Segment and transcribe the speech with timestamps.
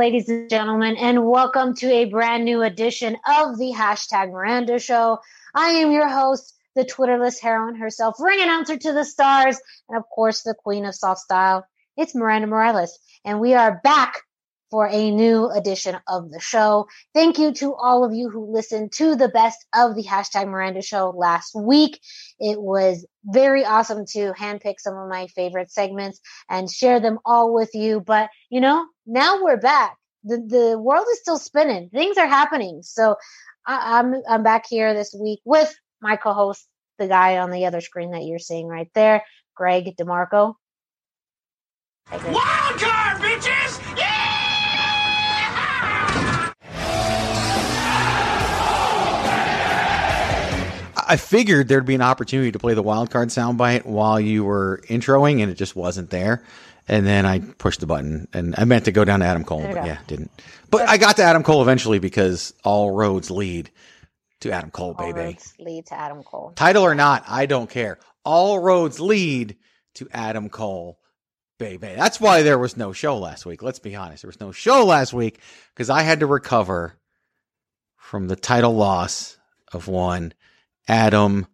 [0.00, 5.18] ladies and gentlemen, and welcome to a brand new edition of the hashtag Miranda Show.
[5.54, 10.04] I am your host, the Twitterless heroine herself, ring announcer to the stars, and of
[10.08, 11.66] course, the queen of soft style.
[11.98, 14.22] It's Miranda Morales, and we are back
[14.70, 16.86] for a new edition of the show.
[17.12, 20.82] Thank you to all of you who listened to the best of the hashtag Miranda
[20.82, 22.00] show last week.
[22.38, 27.52] It was very awesome to handpick some of my favorite segments and share them all
[27.52, 28.00] with you.
[28.00, 29.96] But you know, now we're back.
[30.24, 31.90] The the world is still spinning.
[31.90, 32.82] Things are happening.
[32.82, 33.16] So
[33.66, 36.66] I, I'm I'm back here this week with my co-host,
[36.98, 40.54] the guy on the other screen that you're seeing right there, Greg DeMarco.
[42.10, 43.09] Wild card,
[51.10, 54.80] I figured there'd be an opportunity to play the wild card soundbite while you were
[54.86, 56.44] introing, and it just wasn't there.
[56.86, 59.60] And then I pushed the button, and I meant to go down to Adam Cole,
[59.60, 59.84] but go.
[59.84, 60.30] yeah, didn't.
[60.70, 63.72] But I got to Adam Cole eventually because all roads lead
[64.42, 65.18] to Adam Cole, All baby.
[65.20, 66.52] roads lead to Adam Cole.
[66.54, 67.98] Title or not, I don't care.
[68.24, 69.56] All roads lead
[69.94, 71.00] to Adam Cole,
[71.58, 71.92] baby.
[71.96, 73.64] That's why there was no show last week.
[73.64, 74.22] Let's be honest.
[74.22, 75.40] There was no show last week
[75.74, 76.94] because I had to recover
[77.96, 79.36] from the title loss
[79.72, 80.34] of one
[80.90, 81.46] Adam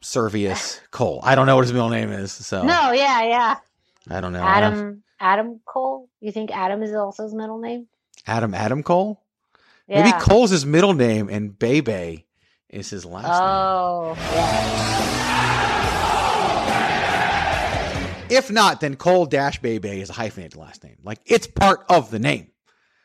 [0.00, 1.20] Servius Cole.
[1.22, 3.56] I don't know what his middle name is, so No, yeah, yeah.
[4.10, 4.42] I don't know.
[4.42, 6.08] Adam Adam Cole.
[6.20, 7.86] You think Adam is also his middle name?
[8.26, 9.22] Adam Adam Cole?
[9.86, 10.04] Yeah.
[10.04, 12.26] Maybe Cole's his middle name and Bebe
[12.70, 13.32] is his last name.
[13.34, 14.92] Oh, yeah.
[18.30, 20.96] If not, then Cole Dash Bebe is a hyphenated last name.
[21.04, 22.51] Like it's part of the name.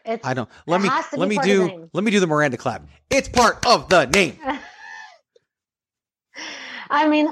[0.07, 0.49] It's, I don't.
[0.65, 2.87] Let me let me part of the do let me do the Miranda clap.
[3.09, 4.39] It's part of the name.
[6.89, 7.27] I mean,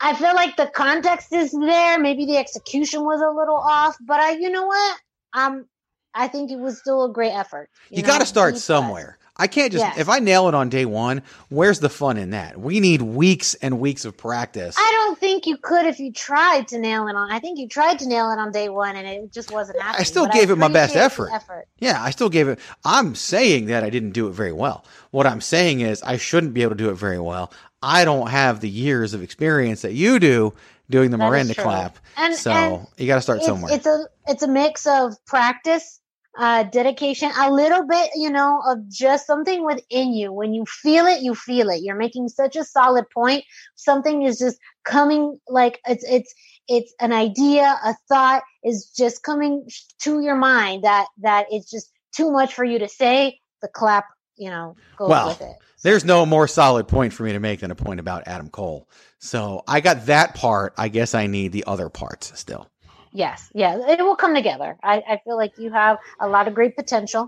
[0.00, 1.98] I feel like the context is there.
[1.98, 4.98] Maybe the execution was a little off, but I, you know what?
[5.32, 5.66] Um,
[6.12, 7.70] I think it was still a great effort.
[7.90, 8.08] You, know?
[8.08, 9.18] got to start somewhere.
[9.36, 9.98] I can't just Yes.
[9.98, 11.22] if I nail it on day one.
[11.48, 12.60] Where's the fun in that?
[12.60, 14.76] We need weeks and weeks of practice.
[14.78, 17.32] I don't think you could if you tried to nail it on.
[17.32, 20.00] I think you tried to nail it on day one, and it just wasn't happening.
[20.00, 21.30] I still gave it my best effort.
[21.32, 21.66] effort.
[21.80, 22.60] Yeah, I still gave it.
[22.84, 24.84] I'm saying that I didn't do it very well.
[25.10, 27.52] What I'm saying is I shouldn't be able to do it very well.
[27.82, 30.54] I don't have the years of experience that you do
[30.90, 31.98] doing the That Miranda clap.
[32.16, 33.74] And- so and you got to start it's, somewhere.
[33.74, 36.00] It's a it's a mix of practice,
[36.38, 40.32] uh, dedication, a little bit, you know, of just something within you.
[40.32, 41.82] When you feel it, you feel it.
[41.82, 43.44] You're making such a solid point.
[43.76, 46.34] Something is just coming like it's it's
[46.68, 49.66] it's an idea, a thought is just coming
[50.02, 53.40] to your mind that that it's just too much for you to say.
[53.62, 54.06] The clap,
[54.36, 55.56] you know, goes Well, with it.
[55.82, 58.88] There's no more solid point for me to make than a point about Adam Cole.
[59.18, 60.74] So I got that part.
[60.78, 62.68] I guess I need the other parts still.
[63.16, 64.76] Yes, yeah, it will come together.
[64.82, 67.22] I, I feel like you have a lot of great potential.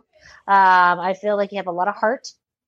[0.49, 2.27] Um, I feel like you have a lot of heart,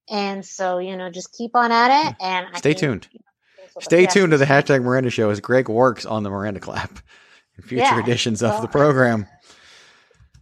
[0.09, 2.17] and so you know, just keep on at it.
[2.21, 3.09] And Stay think, tuned.
[3.13, 4.09] you know, Stay yeah.
[4.09, 6.91] tuned to the hashtag Miranda Show as Greg works on the Miranda clap
[7.57, 9.27] in future Yeah, editions of well- the program.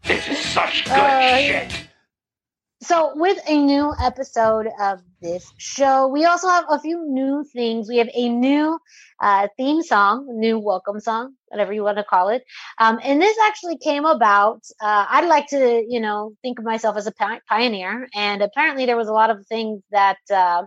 [0.05, 1.89] This is such good Uh, shit.
[2.83, 7.89] So, with a new episode of this show, we also have a few new things.
[7.89, 8.79] We have a new
[9.21, 12.43] uh, theme song, new welcome song, whatever you want to call it.
[12.79, 14.61] Um, and this actually came about.
[14.81, 17.13] Uh, I'd like to, you know, think of myself as a
[17.49, 18.09] pioneer.
[18.15, 20.65] And apparently, there was a lot of things that uh,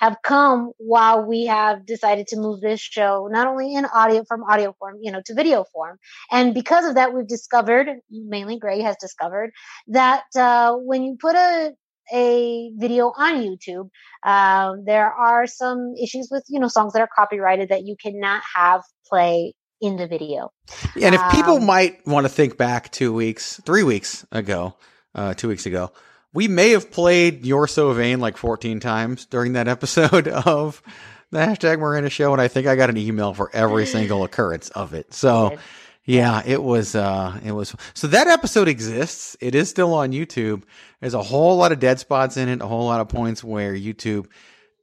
[0.00, 4.42] have come while we have decided to move this show not only in audio from
[4.44, 5.98] audio form, you know, to video form.
[6.30, 9.52] And because of that, we've discovered, mainly Greg has discovered,
[9.88, 11.72] that uh, when you put a
[12.12, 13.90] a video on YouTube,
[14.24, 18.42] um, there are some issues with you know songs that are copyrighted that you cannot
[18.54, 20.52] have play in the video.
[21.00, 24.74] And if people Um, might want to think back two weeks, three weeks ago,
[25.14, 25.90] uh, two weeks ago,
[26.32, 30.82] we may have played "You're So Vain" like 14 times during that episode of
[31.30, 34.70] the hashtag Miranda Show, and I think I got an email for every single occurrence
[34.70, 35.12] of it.
[35.14, 35.56] So.
[36.04, 36.94] Yeah, it was.
[36.94, 37.74] Uh, it was.
[37.94, 39.36] So that episode exists.
[39.40, 40.64] It is still on YouTube.
[41.00, 42.60] There's a whole lot of dead spots in it.
[42.60, 44.26] A whole lot of points where YouTube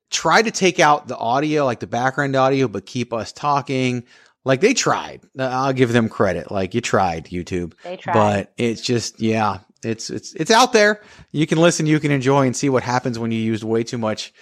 [0.09, 4.05] tried to take out the audio, like the background audio, but keep us talking.
[4.45, 5.21] Like they tried.
[5.37, 6.51] Uh, I'll give them credit.
[6.51, 7.73] Like you tried, YouTube.
[7.83, 8.13] They tried.
[8.13, 11.01] But it's just, yeah, it's it's it's out there.
[11.31, 13.97] You can listen, you can enjoy, and see what happens when you use way too
[13.97, 14.33] much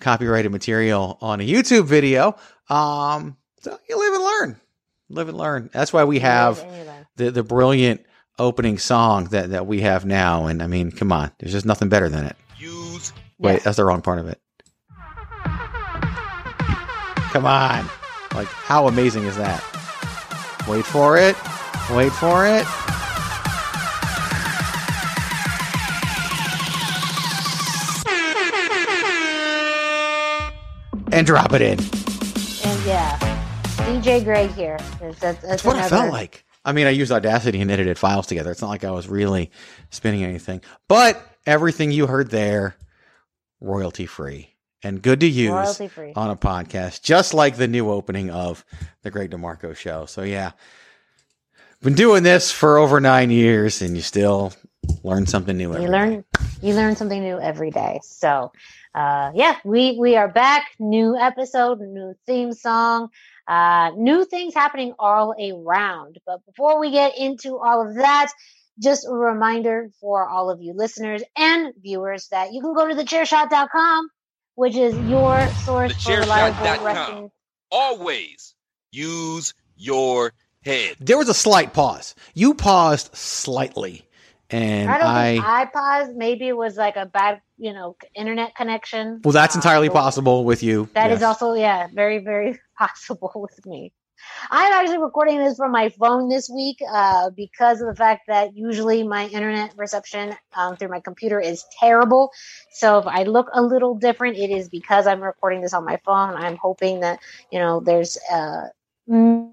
[0.00, 2.36] copyrighted material on a YouTube video.
[2.68, 4.60] Um, so you live and learn,
[5.08, 5.70] live and learn.
[5.72, 6.64] That's why we have
[7.16, 8.04] the the brilliant
[8.38, 10.46] opening song that that we have now.
[10.46, 12.36] And I mean, come on, there's just nothing better than it.
[12.58, 13.64] Use Wait, Yes.
[13.64, 14.40] that's the wrong part of it.
[17.32, 17.88] Come on.
[18.34, 19.62] Like, how amazing is that?
[20.68, 21.36] Wait for it.
[21.90, 22.64] Wait for it.
[31.12, 31.78] And drop it in.
[31.78, 33.16] And yeah,
[33.84, 34.78] DJ Greg here.
[35.00, 36.44] That's, that's, That's what it felt like.
[36.64, 38.50] I mean, I used Audacity and edited files together.
[38.50, 39.50] It's not like I was really
[39.90, 40.62] spinning anything.
[40.88, 42.76] But everything you heard there,
[43.60, 45.80] royalty free and good to use
[46.16, 48.64] on a podcast, just like the new opening of
[49.02, 50.06] the Greg DeMarco show.
[50.06, 50.52] So yeah,
[51.82, 54.54] been doing this for over nine years, and you still
[55.02, 55.74] learn something new.
[55.74, 55.92] every you day.
[55.92, 56.24] learn
[56.62, 58.52] you learn something new every day so
[58.94, 63.08] uh yeah we we are back new episode new theme song
[63.48, 68.30] uh new things happening all around but before we get into all of that
[68.82, 72.94] just a reminder for all of you listeners and viewers that you can go to
[72.94, 74.08] thechairshot.com
[74.56, 77.30] which is your source for reliable wrestling
[77.70, 78.54] always
[78.92, 80.32] use your
[80.64, 80.96] head.
[81.00, 82.14] There was a slight pause.
[82.34, 84.06] You paused slightly,
[84.54, 85.32] and I don't I.
[85.32, 86.16] think I paused.
[86.16, 89.20] Maybe it was like a bad, you know, internet connection.
[89.24, 90.88] well, that's entirely possible with you.
[90.94, 91.26] That is yes.
[91.26, 93.92] also, yeah, very, very possible with me.
[94.50, 98.56] I'm actually recording this from my phone this week uh, because of the fact that
[98.56, 102.30] usually my internet reception um, through my computer is terrible.
[102.72, 105.98] So if I look a little different, it is because I'm recording this on my
[106.04, 106.36] phone.
[106.36, 107.18] I'm hoping that
[107.50, 108.16] you know there's.
[108.32, 108.68] Uh,
[109.10, 109.52] mm,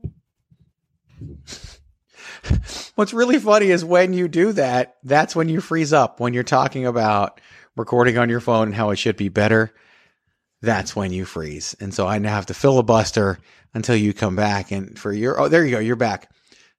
[2.96, 6.20] What's really funny is when you do that, that's when you freeze up.
[6.20, 7.42] When you're talking about
[7.76, 9.74] recording on your phone and how it should be better,
[10.62, 11.76] that's when you freeze.
[11.80, 13.40] And so I now have to filibuster
[13.74, 14.72] until you come back.
[14.72, 16.32] And for your, oh, there you go, you're back.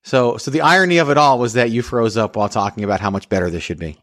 [0.04, 3.00] So, so the irony of it all was that you froze up while talking about
[3.00, 3.98] how much better this should be.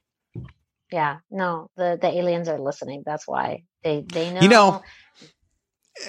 [0.92, 3.04] yeah, no, the the aliens are listening.
[3.06, 4.42] That's why they they know.
[4.42, 4.84] You know,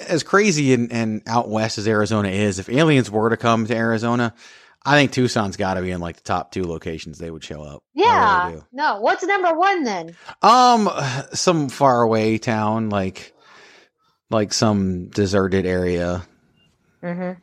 [0.07, 3.75] As crazy and, and out west as Arizona is, if aliens were to come to
[3.75, 4.33] Arizona,
[4.83, 7.61] I think Tucson's got to be in like the top two locations they would show
[7.61, 7.83] up.
[7.93, 8.47] Yeah.
[8.47, 10.15] really no, what's number one then?
[10.41, 10.89] Um,
[11.33, 13.33] some faraway town, like
[14.31, 16.23] like some deserted area.
[17.03, 17.39] Mm-hmm.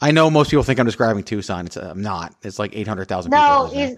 [0.00, 1.66] I know most people think I'm describing Tucson.
[1.66, 2.34] It's uh, I'm not.
[2.42, 3.32] It's like eight hundred thousand.
[3.32, 3.96] No, he's,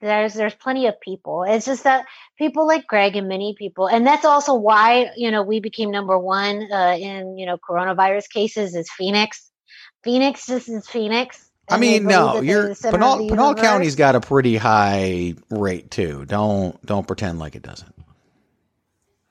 [0.00, 1.44] there's there's plenty of people.
[1.44, 5.42] It's just that people like Greg and many people, and that's also why you know
[5.42, 9.50] we became number one uh, in you know coronavirus cases is Phoenix.
[10.04, 11.48] Phoenix just is Phoenix.
[11.68, 13.54] I mean, no, you're Pinal, Pinal.
[13.54, 16.24] County's got a pretty high rate too.
[16.26, 17.94] Don't don't pretend like it doesn't.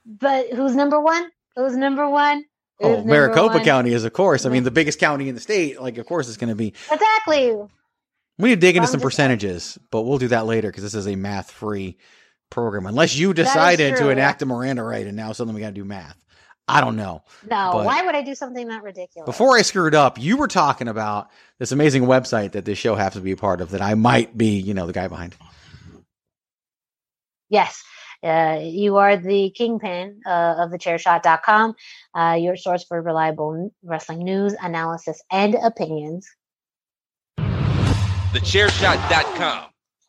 [0.05, 1.29] But who's number one?
[1.55, 2.45] Who's number one?
[2.79, 3.63] Who's Oh, number Maricopa one?
[3.63, 4.45] County is, of course.
[4.45, 5.79] I mean, the biggest county in the state.
[5.81, 6.73] Like, of course, it's going to be.
[6.91, 7.51] Exactly.
[8.37, 11.07] We need to dig into some percentages, but we'll do that later because this is
[11.07, 11.97] a math-free
[12.49, 12.87] program.
[12.87, 15.85] Unless you decided to enact a Miranda right, and now suddenly we got to do
[15.85, 16.17] math.
[16.71, 17.23] I don't know.
[17.49, 19.25] No, But- why would I do something that ridiculous?
[19.25, 23.21] Before I screwed up, you were talking about this amazing website that this show happens
[23.21, 25.35] to be a part of that I might be, you know, the guy behind.
[27.49, 27.83] Yes.
[28.23, 31.73] Uh, you are the kingpin uh, of thechairshot.com,
[32.15, 36.27] uh, your source for reliable wrestling news, analysis, and opinions.
[38.33, 39.65] Thechairshot.com.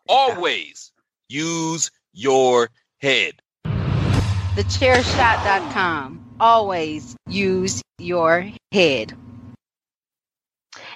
[0.08, 0.92] Always
[1.28, 3.40] use your head.
[3.64, 6.21] Thechairshot.com.
[6.40, 9.14] Always use your head.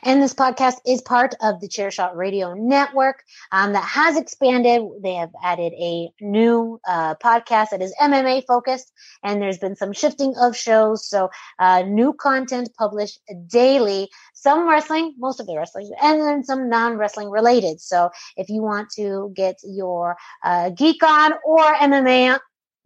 [0.03, 4.83] And this podcast is part of the Chairshot Radio Network um, that has expanded.
[5.03, 9.93] They have added a new uh, podcast that is MMA focused, and there's been some
[9.93, 11.09] shifting of shows.
[11.09, 16.69] So, uh, new content published daily, some wrestling, most of the wrestling, and then some
[16.69, 17.81] non wrestling related.
[17.81, 22.39] So, if you want to get your uh, geek on or MMA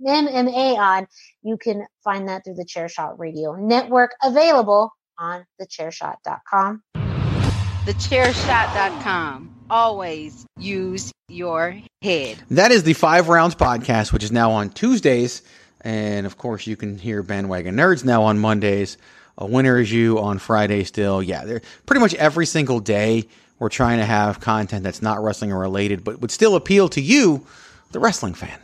[0.07, 1.07] MMA on,
[1.43, 6.83] you can find that through the Chairshot Radio Network, available on thechairshot.com.
[7.85, 9.55] Thechairshot.com.
[9.71, 12.43] always use your head.
[12.51, 15.43] That is the Five Rounds podcast, which is now on Tuesdays.
[15.81, 18.99] And of course, you can hear Bandwagon Nerds now on Mondays.
[19.39, 21.23] A winner is you on Friday still.
[21.23, 23.29] Yeah, they're pretty much every single day.
[23.59, 27.47] We're trying to have content that's not wrestling related, but would still appeal to you,
[27.93, 28.59] the wrestling fan.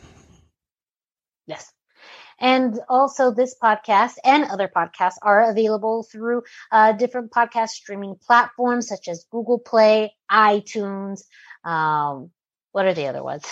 [2.38, 8.88] And also, this podcast and other podcasts are available through uh, different podcast streaming platforms
[8.88, 11.22] such as Google Play, iTunes.
[11.64, 12.30] Um,
[12.72, 13.44] what are the other ones?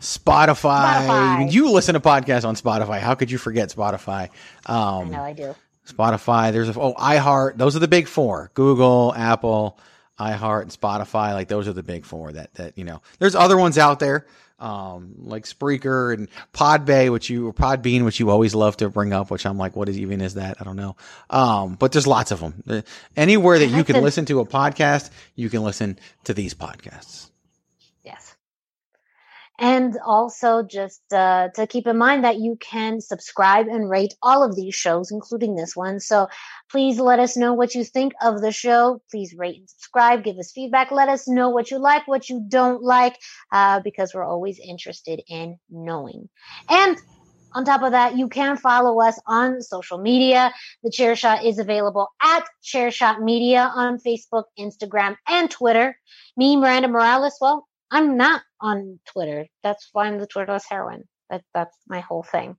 [0.00, 1.06] Spotify.
[1.06, 1.52] Spotify.
[1.52, 2.98] You listen to podcasts on Spotify.
[2.98, 4.30] How could you forget Spotify?
[4.66, 5.54] I Um, know I do.
[5.86, 6.52] Spotify.
[6.52, 7.56] There's a, oh iHeart.
[7.56, 9.78] Those are the big four: Google, Apple,
[10.18, 11.34] iHeart, and Spotify.
[11.34, 12.32] Like those are the big four.
[12.32, 13.00] That that you know.
[13.18, 14.26] There's other ones out there,
[14.62, 19.12] um, like Spreaker and Podbay, which you or Podbean, which you always love to bring
[19.12, 19.30] up.
[19.30, 20.56] Which I'm like, what is even is that?
[20.60, 20.96] I don't know.
[21.28, 22.62] Um, but there's lots of them.
[22.68, 22.82] Uh,
[23.16, 27.31] Anywhere that you can listen to a podcast, you can listen to these podcasts.
[29.58, 34.42] And also, just uh, to keep in mind that you can subscribe and rate all
[34.42, 36.00] of these shows, including this one.
[36.00, 36.28] So
[36.70, 39.02] please let us know what you think of the show.
[39.10, 40.90] Please rate and subscribe, give us feedback.
[40.90, 43.16] Let us know what you like, what you don't like,
[43.52, 46.28] uh, because we're always interested in knowing.
[46.68, 46.96] And
[47.54, 50.52] on top of that, you can follow us on social media.
[50.82, 55.96] The Chair Shot is available at Chair Shot Media on Facebook, Instagram, and Twitter.
[56.36, 59.46] Me, Miranda Morales, well, I'm not on Twitter.
[59.62, 61.04] That's why I'm the Twitterless heroine.
[61.30, 62.56] That that's my whole thing.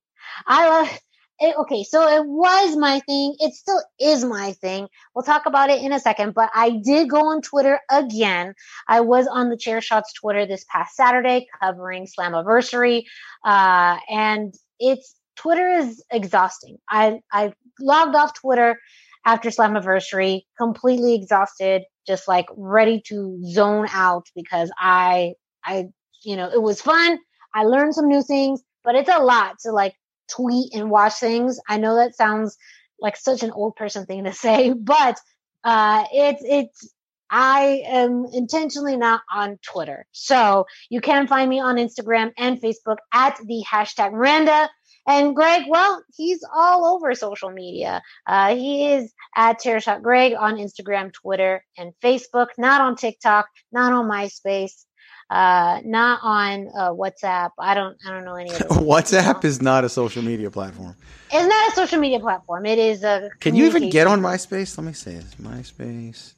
[0.48, 1.00] I love
[1.40, 3.36] it, okay, so it was my thing.
[3.40, 4.88] It still is my thing.
[5.13, 8.54] We'll talk about it in a second, but I did go on Twitter again.
[8.88, 13.04] I was on the Chair Shots Twitter this past Saturday covering Slammiversary.
[13.44, 16.78] Uh, and it's Twitter is exhausting.
[16.88, 18.80] I I logged off Twitter
[19.25, 25.34] after Slammiversary, completely exhausted, just like ready to zone out because I
[25.64, 25.90] I
[26.24, 27.20] you know, it was fun.
[27.54, 29.96] I learned some new things, but it's a lot to like
[30.30, 31.60] tweet and watch things.
[31.68, 32.58] I know that sounds
[33.00, 35.20] like such an old person thing to say, but
[35.64, 36.94] uh it's it's
[37.36, 40.06] I am intentionally not on Twitter.
[40.12, 44.70] So you can find me on Instagram and Facebook at the hashtag Miranda.
[45.06, 48.02] And Greg, well, he's all over social media.
[48.26, 53.92] Uh, he is at Chairshot Greg on Instagram, Twitter, and Facebook, not on TikTok, not
[53.92, 54.86] on MySpace,
[55.30, 57.52] uh, not on uh, WhatsApp.
[57.60, 58.70] I don't, I don't know any of those.
[58.78, 60.96] WhatsApp is not a social media platform.
[61.32, 62.66] It's not a social media platform.
[62.66, 63.30] It is a.
[63.40, 64.78] Can you even get on MySpace?
[64.78, 65.36] Let me say this.
[65.36, 66.34] MySpace.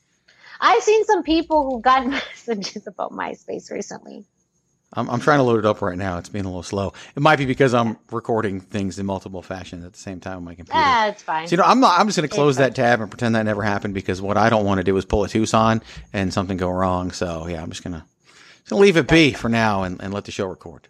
[0.59, 4.25] I've seen some people who got messages about MySpace recently.
[4.95, 6.17] I'm, I'm trying to load it up right now.
[6.17, 6.93] It's being a little slow.
[7.15, 10.43] It might be because I'm recording things in multiple fashions at the same time on
[10.45, 10.79] my computer.
[10.81, 11.47] Ah, it's fine.
[11.47, 11.99] So, you know, I'm not.
[11.99, 14.49] I'm just going to close that tab and pretend that never happened because what I
[14.49, 15.81] don't want to do is pull a Tucson
[16.13, 17.11] and something go wrong.
[17.11, 18.05] So yeah, I'm just gonna,
[18.61, 20.87] just leave it be for now and, and let the show record.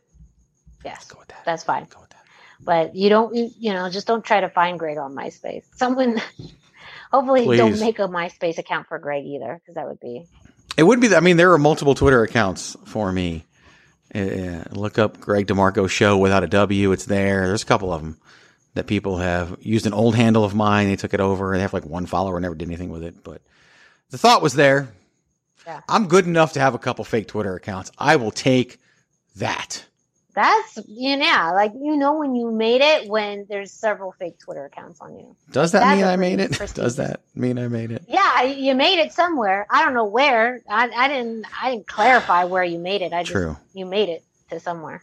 [0.84, 1.44] yes, Go with that.
[1.46, 1.86] that's fine.
[1.90, 2.24] Go with that.
[2.62, 5.64] But you don't, you, you know, just don't try to find Greg on MySpace.
[5.76, 6.22] Someone,
[7.12, 10.26] hopefully, don't make a MySpace account for Greg either, because that would be.
[10.78, 11.14] It would be.
[11.16, 13.46] I mean, there are multiple Twitter accounts for me.
[14.14, 16.92] Uh, look up Greg DeMarco Show without a W.
[16.92, 17.48] It's there.
[17.48, 18.18] There's a couple of them
[18.76, 20.88] that people have used an old handle of mine.
[20.88, 21.54] They took it over.
[21.56, 22.40] They have like one follower.
[22.40, 23.42] Never did anything with it, but
[24.12, 24.90] the thought was there.
[25.66, 25.82] Yeah.
[25.90, 27.92] I'm good enough to have a couple fake Twitter accounts.
[27.98, 28.80] I will take
[29.38, 29.86] that.
[30.36, 34.38] That's you know, yeah, like you know when you made it when there's several fake
[34.38, 35.36] Twitter accounts on you.
[35.52, 36.52] Does that That's mean I made it?
[36.74, 38.04] Does that mean I made it?
[38.08, 39.66] Yeah, you made it somewhere.
[39.70, 40.62] I don't know where.
[40.70, 41.46] I, I didn't.
[41.62, 43.14] I didn't clarify where you made it.
[43.14, 45.02] I just you made it to somewhere.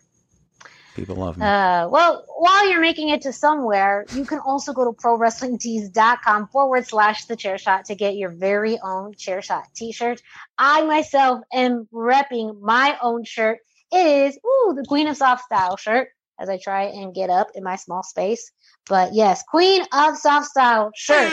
[0.94, 1.46] People love me.
[1.46, 6.86] Uh, well, while you're making it to somewhere, you can also go to prowrestlingtees.com forward
[6.86, 10.20] slash the chair shot to get your very own chair shot t-shirt.
[10.58, 13.60] I myself am repping my own shirt.
[13.92, 16.08] Is, ooh, the Queen of Soft Style shirt
[16.40, 18.50] as I try and get up in my small space.
[18.88, 21.32] But yes, Queen of Soft Style shirt.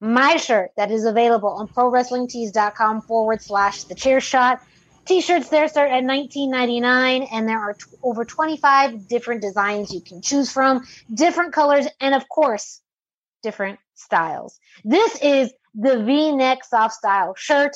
[0.00, 4.62] My shirt that is available on prowrestlingtees.com forward slash the chair shot.
[5.06, 10.20] T-shirts there start at $19.99 and there are t- over 25 different designs you can
[10.22, 12.80] choose from, different colors, and of course,
[13.42, 14.60] different styles.
[14.84, 17.74] This is the V-neck soft style shirt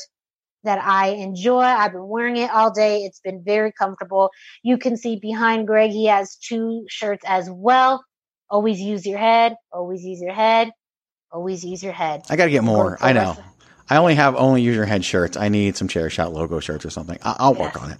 [0.64, 1.60] that I enjoy.
[1.60, 3.04] I've been wearing it all day.
[3.04, 4.30] It's been very comfortable.
[4.62, 8.04] You can see behind Greg, he has two shirts as well.
[8.50, 9.56] Always use your head.
[9.72, 10.70] Always use your head.
[11.30, 12.22] Always use your head.
[12.28, 12.98] I got to get more.
[13.00, 13.36] I know.
[13.88, 15.36] I only have only use your head shirts.
[15.36, 17.18] I need some chair shot logo shirts or something.
[17.22, 17.82] I- I'll work Yes.
[17.82, 17.98] on it.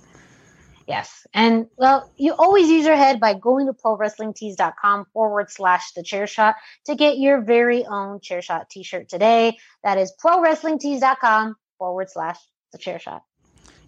[0.87, 1.27] Yes.
[1.33, 6.27] And well, you always use your head by going to prowrestlingtees.com forward slash the chair
[6.27, 9.57] shot to get your very own chair shot t shirt today.
[9.85, 12.37] That is prowrestlingtees.com forward slash
[12.73, 13.25] the chair shot.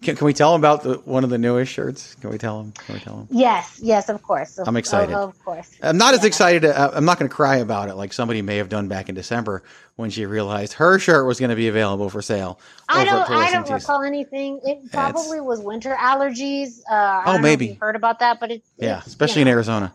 [0.01, 2.15] Can, can we tell them about the, one of the newest shirts?
[2.15, 2.73] Can we tell them?
[2.73, 3.27] Can we tell them?
[3.31, 4.57] Yes, yes, of course.
[4.59, 5.15] Of, I'm excited.
[5.15, 5.71] Of, of course.
[5.81, 6.63] I'm not as excited.
[6.65, 9.15] uh, I'm not going to cry about it like somebody may have done back in
[9.15, 9.63] December
[9.95, 12.59] when she realized her shirt was going to be available for sale.
[12.89, 13.29] I don't.
[13.31, 14.59] I don't recall anything.
[14.63, 16.81] It it's- probably was winter allergies.
[16.91, 17.73] Uh, Oh, know maybe.
[17.81, 18.63] heard about that, but it.
[18.77, 19.91] Yeah, it's, especially you in Arizona.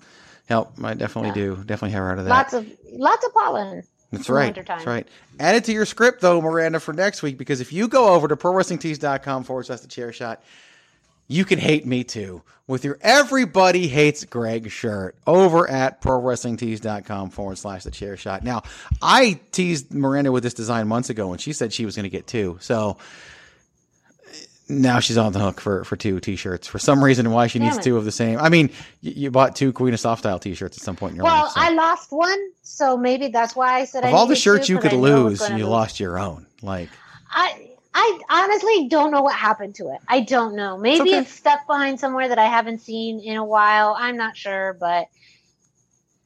[0.48, 1.54] Help, I definitely Yeah.
[1.54, 1.56] do.
[1.58, 2.30] Definitely have heard of that.
[2.30, 3.84] Lots of lots of pollen.
[4.12, 4.54] That's right.
[4.54, 5.06] That's right.
[5.38, 8.26] Add it to your script though, Miranda, for next week because if you go over
[8.28, 10.42] to prowrestlingtees.com forward slash the chair shot,
[11.28, 17.58] you can hate me too with your everybody hates Greg shirt over at prowrestlingtees.com forward
[17.58, 18.44] slash the chair shot.
[18.44, 18.62] Now,
[19.02, 22.10] I teased Miranda with this design months ago and she said she was going to
[22.10, 22.58] get two.
[22.60, 22.96] So
[24.70, 26.66] now she's on the hook for, for two t-shirts.
[26.66, 27.82] For some reason, why she Damn needs it.
[27.82, 28.38] two of the same.
[28.38, 31.16] I mean, you, you bought two Queen of Soft Style t-shirts at some point in
[31.16, 31.52] your Well, life.
[31.52, 34.68] so- I lost one, so maybe that's why I said I of all the shirts
[34.68, 35.64] you could I it's lose, you lose.
[35.66, 36.46] lost your own.
[36.62, 36.88] Like,
[37.30, 39.98] I I honestly don't know what happened to it.
[40.06, 40.78] I don't know.
[40.78, 41.18] Maybe okay.
[41.18, 43.96] it's stuck behind somewhere that I haven't seen in a while.
[43.98, 45.08] I'm not sure, but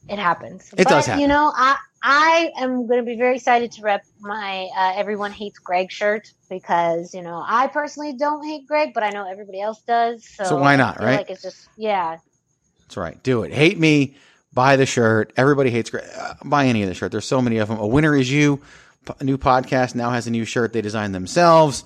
[0.09, 0.69] it happens.
[0.73, 1.23] It but, does happen.
[1.23, 5.33] You know, I I am going to be very excited to rep my uh, "Everyone
[5.33, 9.63] Hates Greg" shirt because you know I personally don't hate Greg, but I know everybody
[9.63, 10.23] else does.
[10.29, 11.17] So, So why not, right?
[11.17, 12.19] Like it's just yeah.
[12.83, 13.21] that's right.
[13.23, 13.53] Do it.
[13.53, 14.17] Hate me.
[14.53, 15.33] Buy the shirt.
[15.39, 16.05] Everybody hates Greg.
[16.15, 17.11] Uh, buy any of the shirt.
[17.11, 17.79] There's so many of them.
[17.79, 18.59] A winner is you.
[19.07, 21.85] P- A new podcast now has a new shirt they designed themselves.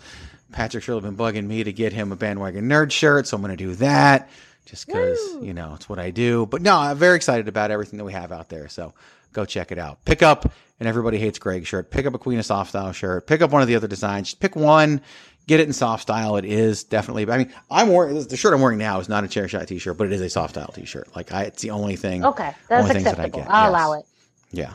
[0.50, 3.56] Patrick have been bugging me to get him a bandwagon nerd shirt, so I'm going
[3.56, 4.28] to do that
[4.66, 6.46] just because you know it's what I do.
[6.46, 8.68] But no, I'm very excited about everything that we have out there.
[8.68, 8.94] So
[9.38, 10.04] go check it out.
[10.04, 11.90] Pick up an Everybody Hates Greg shirt.
[11.90, 13.26] Pick up a Queen of Soft Style shirt.
[13.26, 14.28] Pick up one of the other designs.
[14.28, 15.00] Just pick one.
[15.46, 16.36] Get it in soft style.
[16.36, 17.26] It is definitely.
[17.30, 19.96] I mean, I'm wearing the shirt I'm wearing now is not a chair shot t-shirt,
[19.96, 21.16] but it is a soft style t-shirt.
[21.16, 22.22] Like I, it's the only thing.
[22.22, 23.40] Okay, that's things that I acceptable.
[23.40, 23.70] get, I'll yes.
[23.70, 24.04] allow it.
[24.50, 24.74] Yeah.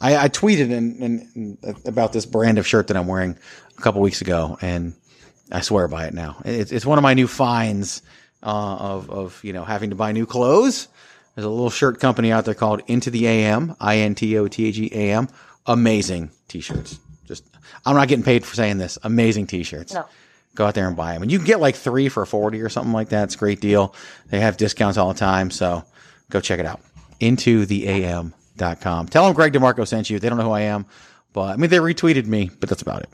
[0.00, 3.36] I, I tweeted in, in, in, about this brand of shirt that I'm wearing
[3.76, 4.94] a couple weeks ago, and
[5.52, 6.36] I swear by it now.
[6.46, 8.00] It's, it's one of my new finds
[8.42, 10.88] uh, of, of, you know, having to buy new clothes.
[11.36, 14.48] There's a little shirt company out there called Into the AM, I N T O
[14.48, 15.28] T A G A M.
[15.66, 16.98] Amazing t shirts.
[17.26, 17.44] Just,
[17.84, 18.98] I'm not getting paid for saying this.
[19.02, 19.92] Amazing t shirts.
[19.92, 20.06] No.
[20.54, 21.22] Go out there and buy them.
[21.22, 23.24] And you can get like three for 40 or something like that.
[23.24, 23.94] It's a great deal.
[24.30, 25.50] They have discounts all the time.
[25.50, 25.84] So
[26.30, 26.80] go check it out.
[27.20, 29.08] Into the AM.com.
[29.08, 30.18] Tell them Greg DeMarco sent you.
[30.18, 30.86] They don't know who I am,
[31.34, 33.10] but I mean, they retweeted me, but that's about it.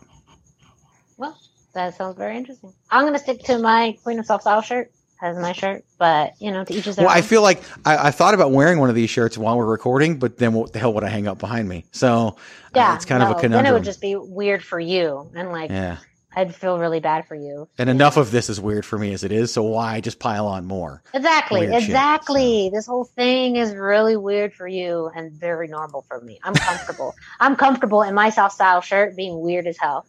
[1.16, 1.36] Well,
[1.72, 2.72] that sounds very interesting.
[2.88, 6.34] I'm going to stick to my Queen of Soft Style shirt as my shirt, but
[6.40, 7.06] you know, to each his own.
[7.06, 9.64] Well, I feel like I, I thought about wearing one of these shirts while we're
[9.64, 11.84] recording, but then what the hell would I hang up behind me?
[11.92, 12.32] So uh,
[12.74, 15.50] yeah, it's kind of no, a Then it would just be weird for you, and
[15.52, 15.98] like yeah.
[16.34, 17.68] I'd feel really bad for you.
[17.78, 19.52] And enough of this is weird for me as it is.
[19.52, 21.02] So why just pile on more?
[21.14, 22.70] Exactly, Weird shit, exactly.
[22.72, 26.40] This whole thing is really weird for you and very normal for me.
[26.42, 27.14] I'm comfortable.
[27.38, 30.06] I'm comfortable in my soft style shirt being weird as hell.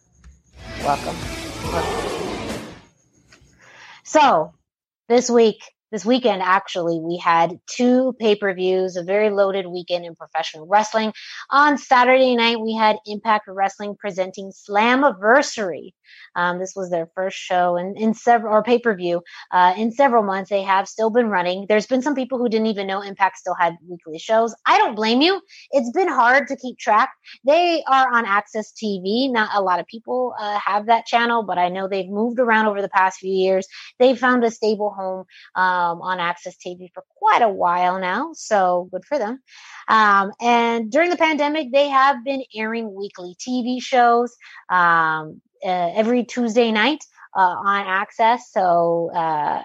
[0.82, 1.16] Welcome.
[1.70, 2.14] Welcome.
[4.02, 4.54] So,
[5.08, 5.62] this week,
[5.92, 10.66] this weekend, actually, we had two pay per views, a very loaded weekend in professional
[10.66, 11.12] wrestling.
[11.50, 15.92] On Saturday night, we had Impact Wrestling presenting Slammiversary.
[16.36, 19.92] Um, this was their first show in, in several or pay per view uh, in
[19.92, 20.50] several months.
[20.50, 21.66] They have still been running.
[21.68, 24.54] There's been some people who didn't even know Impact still had weekly shows.
[24.66, 25.40] I don't blame you.
[25.70, 27.10] It's been hard to keep track.
[27.44, 29.30] They are on Access TV.
[29.30, 32.66] Not a lot of people uh, have that channel, but I know they've moved around
[32.66, 33.66] over the past few years.
[33.98, 38.88] They found a stable home um, on Access TV for quite a while now, so
[38.90, 39.40] good for them.
[39.88, 44.34] Um, and during the pandemic, they have been airing weekly TV shows
[44.70, 47.04] um, uh, every Tuesday night
[47.36, 48.52] uh, on Access.
[48.52, 49.62] So, uh,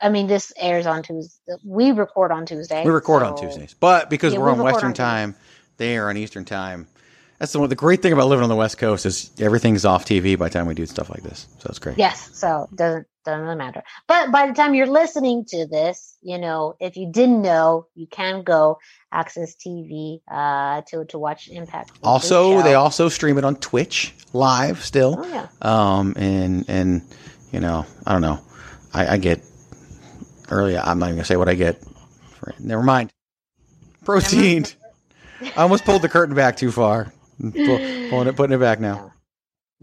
[0.00, 1.54] I mean, this airs on Tuesday.
[1.64, 2.84] We record on Tuesday.
[2.84, 5.34] We record on Tuesdays, but because Yeah, we're we on Western on time,
[5.78, 6.86] they are on Eastern time.
[7.38, 7.68] That's the one.
[7.68, 10.54] The great thing about living on the West Coast is everything's off TV by the
[10.54, 11.46] time we do stuff like this.
[11.58, 11.96] So it's great.
[11.96, 13.82] Yes, so doesn't doesn't matter.
[14.06, 18.06] But by the time you're listening to this, you know, if you didn't know, you
[18.06, 18.78] can go
[19.12, 21.92] access TV uh, to to watch Impact.
[22.02, 25.16] Also, they also stream it on Twitch live still.
[25.18, 25.48] Oh yeah.
[25.62, 27.02] Um, and and
[27.52, 28.40] you know, I don't know.
[28.92, 29.40] I, I get
[30.50, 30.76] early.
[30.76, 31.82] I'm not even gonna say what I get.
[32.38, 33.12] For, never mind.
[34.04, 34.72] Proceed.
[35.40, 37.12] I almost pulled the curtain back too far.
[37.40, 37.78] Pull,
[38.10, 39.13] pulling it, putting it back now.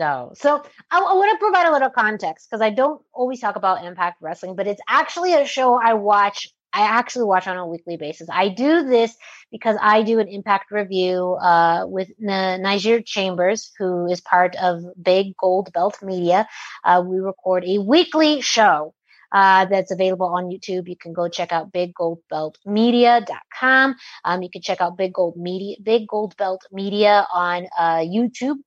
[0.01, 0.31] No.
[0.33, 3.85] So I, I want to provide a little context because I don't always talk about
[3.85, 6.47] Impact Wrestling, but it's actually a show I watch.
[6.73, 8.27] I actually watch on a weekly basis.
[8.31, 9.15] I do this
[9.51, 14.81] because I do an Impact review uh, with N- Niger Chambers, who is part of
[14.99, 16.47] Big Gold Belt Media.
[16.83, 18.95] Uh, we record a weekly show
[19.31, 20.87] uh, that's available on YouTube.
[20.87, 23.95] You can go check out biggoldbeltmedia.com.
[24.25, 28.57] Um, you can check out Big Gold Media, Big Gold Belt Media on uh, YouTube.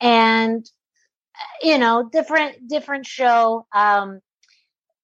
[0.00, 0.68] And
[1.62, 3.66] you know, different different show.
[3.74, 4.20] Um,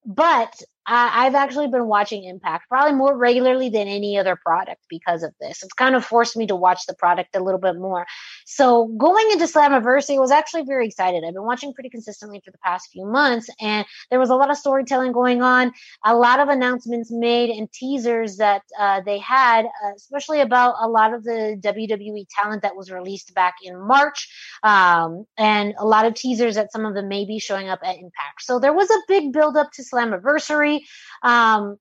[0.05, 0.55] but
[0.89, 5.33] I, I've actually been watching Impact probably more regularly than any other product because of
[5.41, 5.63] this.
[5.63, 8.07] It's kind of forced me to watch the product a little bit more.
[8.47, 11.23] So going into Slammiversary, I was actually very excited.
[11.27, 14.51] I've been watching pretty consistently for the past few months, and there was a lot
[14.51, 15.73] of storytelling going on,
[16.05, 20.89] a lot of announcements made and teasers that uh, they had, uh, especially about a
[20.89, 24.29] lot of the WWE talent that was released back in March,
[24.63, 27.97] um, and a lot of teasers that some of them may be showing up at
[27.97, 28.41] Impact.
[28.41, 30.78] So there was a big build up to Slammiversary.
[31.23, 31.77] Um,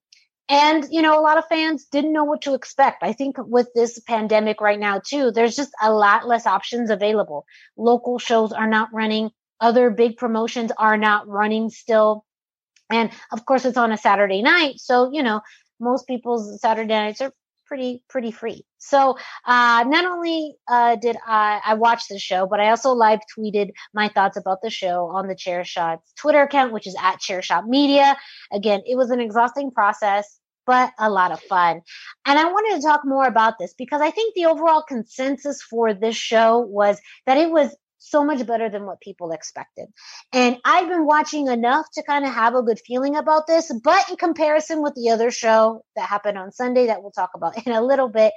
[0.48, 3.02] and, you know, a lot of fans didn't know what to expect.
[3.02, 7.44] I think with this pandemic right now, too, there's just a lot less options available.
[7.76, 9.30] Local shows are not running.
[9.60, 12.24] Other big promotions are not running still.
[12.90, 14.78] And of course, it's on a Saturday night.
[14.78, 15.42] So, you know,
[15.78, 17.32] most people's Saturday nights are
[17.68, 18.64] pretty, pretty free.
[18.78, 23.20] So, uh, not only, uh, did I, I watch the show, but I also live
[23.36, 27.20] tweeted my thoughts about the show on the Chair Shots Twitter account, which is at
[27.20, 28.16] Chair Shot Media.
[28.52, 31.80] Again, it was an exhausting process but a lot of fun.
[32.26, 35.94] And I wanted to talk more about this because I think the overall consensus for
[35.94, 37.74] this show was that it was
[38.10, 39.86] so much better than what people expected.
[40.32, 44.08] And I've been watching enough to kind of have a good feeling about this, but
[44.10, 47.72] in comparison with the other show that happened on Sunday that we'll talk about in
[47.72, 48.32] a little bit,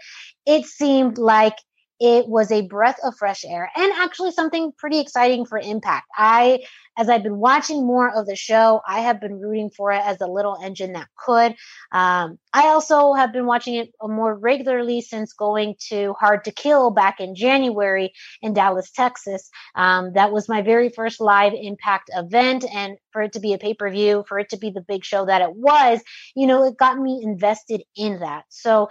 [0.45, 1.55] it seemed like
[2.03, 6.07] it was a breath of fresh air and actually something pretty exciting for Impact.
[6.17, 6.63] I,
[6.97, 10.19] as I've been watching more of the show, I have been rooting for it as
[10.19, 11.51] a little engine that could.
[11.91, 16.89] Um, I also have been watching it more regularly since going to Hard to Kill
[16.89, 19.51] back in January in Dallas, Texas.
[19.75, 22.65] Um, that was my very first live Impact event.
[22.73, 25.05] And for it to be a pay per view, for it to be the big
[25.05, 26.01] show that it was,
[26.35, 28.45] you know, it got me invested in that.
[28.49, 28.89] So,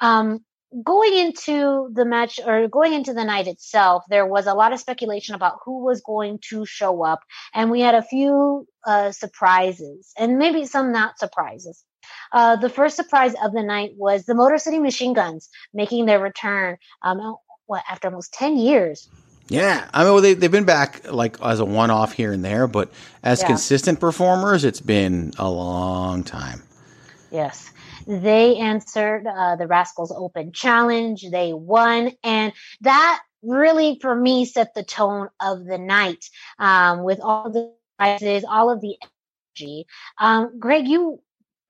[0.00, 0.44] um,
[0.84, 4.80] going into the match or going into the night itself, there was a lot of
[4.80, 7.20] speculation about who was going to show up,
[7.54, 11.84] and we had a few uh, surprises and maybe some not surprises.
[12.32, 16.20] Uh, the first surprise of the night was the Motor City Machine Guns making their
[16.20, 16.76] return.
[17.02, 19.08] Um, what after almost ten years?
[19.48, 22.44] Yeah, I mean, well, they they've been back like as a one off here and
[22.44, 22.90] there, but
[23.24, 23.48] as Yeah.
[23.48, 26.62] consistent performers, it's been a long time.
[27.32, 27.70] Yes.
[28.06, 31.24] They answered uh, the Rascals Open Challenge.
[31.30, 32.12] They won.
[32.22, 36.24] And that really, for me, set the tone of the night
[36.58, 38.96] um, with all the prizes, all of the
[39.58, 39.86] energy.
[40.18, 41.20] Um, Greg, you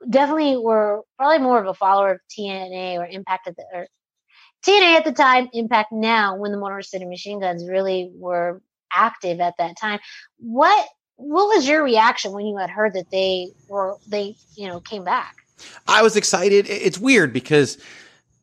[0.08, 3.86] definitely were probably more of a follower of TNA or Impact at the, or
[4.66, 8.62] TNA at the time, Impact now, when the Motor City Machine Guns really were
[8.92, 10.00] active at that time.
[10.38, 14.80] What what was your reaction when you had heard that they were they you know
[14.80, 15.36] came back?
[15.86, 16.68] I was excited.
[16.68, 17.78] It's weird because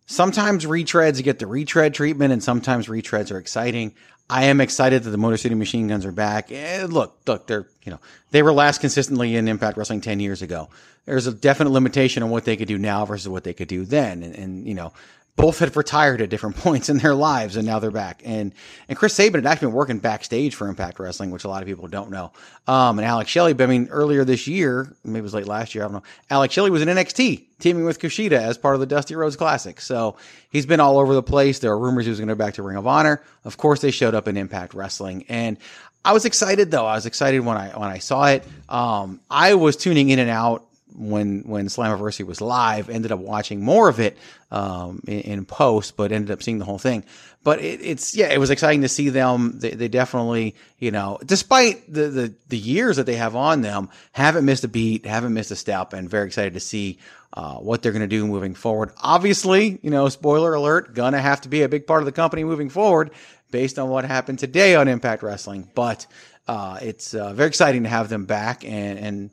[0.05, 3.93] sometimes retreads get the retread treatment, and sometimes retreads are exciting.
[4.29, 6.51] I am excited that the Motor City Machine Guns are back.
[6.51, 7.99] And look, look, they're you know
[8.31, 10.69] they were last consistently in Impact Wrestling ten years ago.
[11.05, 13.85] There's a definite limitation on what they could do now versus what they could do
[13.85, 14.91] then, and, and you know
[15.37, 18.21] both had retired at different points in their lives, and now they're back.
[18.25, 18.53] And
[18.89, 21.67] and Chris Sabin had actually been working backstage for Impact Wrestling, which a lot of
[21.67, 22.33] people don't know.
[22.67, 25.85] Um, and Alex Shelley, I mean, earlier this year, maybe it was late last year,
[25.85, 26.03] I don't know.
[26.29, 29.79] Alex Shelley was in NXT teaming with Kushida as part of the Dusty Rhodes Classic.
[29.79, 30.17] So
[30.49, 31.59] he's been all over the place.
[31.59, 33.21] There are rumors he was going to go back to Ring of Honor.
[33.45, 35.57] Of course, they showed up in Impact Wrestling, and
[36.03, 36.85] I was excited though.
[36.85, 38.45] I was excited when I when I saw it.
[38.69, 40.66] Um, I was tuning in and out
[40.97, 42.89] when when Slammiversary was live.
[42.89, 44.17] Ended up watching more of it
[44.51, 47.03] um, in, in post, but ended up seeing the whole thing.
[47.43, 49.59] But it, it's yeah, it was exciting to see them.
[49.59, 53.89] They, they definitely, you know, despite the, the the years that they have on them,
[54.11, 56.97] haven't missed a beat, haven't missed a step, and very excited to see
[57.33, 58.91] uh, what they're going to do moving forward.
[58.97, 62.43] Obviously, you know, spoiler alert, gonna have to be a big part of the company
[62.43, 63.11] moving forward
[63.51, 65.69] based on what happened today on Impact Wrestling.
[65.73, 66.05] But
[66.47, 69.29] uh, it's uh, very exciting to have them back and and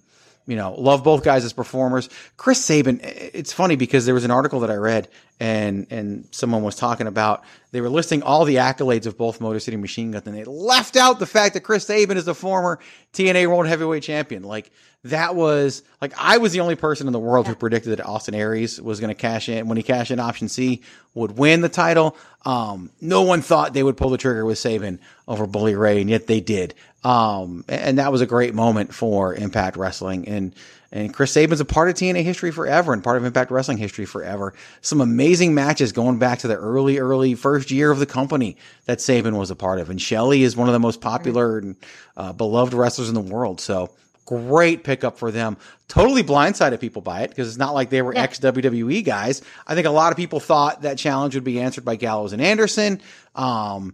[0.46, 2.08] you know, love both guys as performers.
[2.36, 5.08] Chris Sabin, it's funny because there was an article that I read
[5.40, 9.58] and and someone was talking about they were listing all the accolades of both Motor
[9.58, 12.78] City Machine Guns and they left out the fact that Chris Sabin is the former
[13.12, 14.44] TNA World Heavyweight Champion.
[14.44, 14.70] Like
[15.04, 18.34] that was like I was the only person in the world who predicted that Austin
[18.34, 20.82] Aries was going to cash in when he cashed in option C
[21.14, 22.16] would win the title.
[22.44, 26.10] Um, no one thought they would pull the trigger with Sabin over Bully Ray, and
[26.10, 26.74] yet they did.
[27.04, 30.26] Um, and that was a great moment for Impact Wrestling.
[30.26, 30.54] And,
[30.90, 34.06] and Chris Sabin's a part of TNA history forever and part of Impact Wrestling history
[34.06, 34.54] forever.
[34.80, 39.00] Some amazing matches going back to the early, early first year of the company that
[39.02, 39.90] Sabin was a part of.
[39.90, 41.76] And Shelley is one of the most popular and
[42.16, 43.60] uh, beloved wrestlers in the world.
[43.60, 43.90] So
[44.24, 45.58] great pickup for them.
[45.88, 48.22] Totally blindsided people by it because it's not like they were Yeah.
[48.22, 49.42] ex WWE guys.
[49.66, 52.40] I think a lot of people thought that challenge would be answered by Gallows and
[52.40, 53.02] Anderson.
[53.34, 53.92] Um,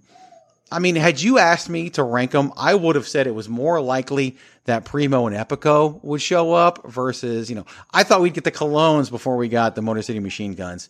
[0.71, 3.49] I mean, had you asked me to rank them, I would have said it was
[3.49, 8.35] more likely that Primo and Epico would show up versus, you know, I thought we'd
[8.35, 10.89] get the Colóns before we got the Motor City Machine Guns.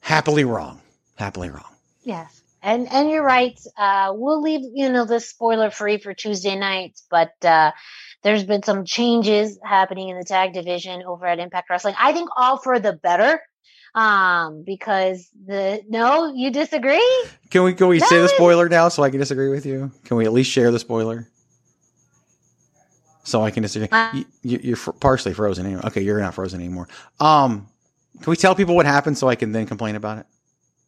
[0.00, 0.80] Happily wrong.
[1.14, 1.74] Happily wrong.
[2.02, 2.40] Yes.
[2.62, 3.58] And and you're right.
[3.76, 7.72] Uh, we'll leave you know this spoiler free for Tuesday nights, but uh,
[8.22, 11.94] there's been some changes happening in the tag division over at Impact Wrestling.
[11.98, 13.42] I think all for the better.
[13.94, 17.24] Um, because the no, you disagree?
[17.50, 19.92] Can we can we say the spoiler now so I can disagree with you?
[20.04, 21.28] Can we at least share the spoiler?
[23.22, 23.88] So I can disagree.
[23.90, 25.80] Uh, You, fr- partially frozen anyway.
[25.86, 26.88] Okay, you're not frozen anymore.
[27.20, 27.68] Um,
[28.20, 30.26] can we tell people what happened so I can then complain about it?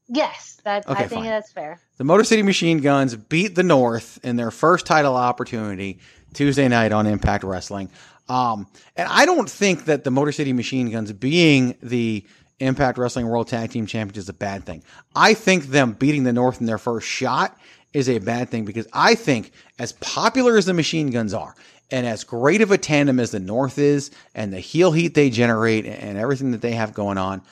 [0.09, 1.31] Yes, that Okay, I think fine.
[1.31, 1.81] that's fair.
[1.97, 5.99] The Motor City Machine Guns beat the North in their first title opportunity
[6.35, 7.89] Tuesday night on Impact Wrestling.
[8.29, 8.67] Um,
[8.97, 12.25] and I don't think that the Motor City Machine Guns being the
[12.59, 14.83] Impact Wrestling World Tag Team Champions is a bad thing.
[15.15, 17.59] I think them beating the North in their first shot
[17.93, 21.55] is a bad thing because I think as popular as the Machine Guns are,
[21.91, 25.31] and as great of a tandem as the North is, and the heel heat they
[25.31, 27.43] generate, and everything that they have going on,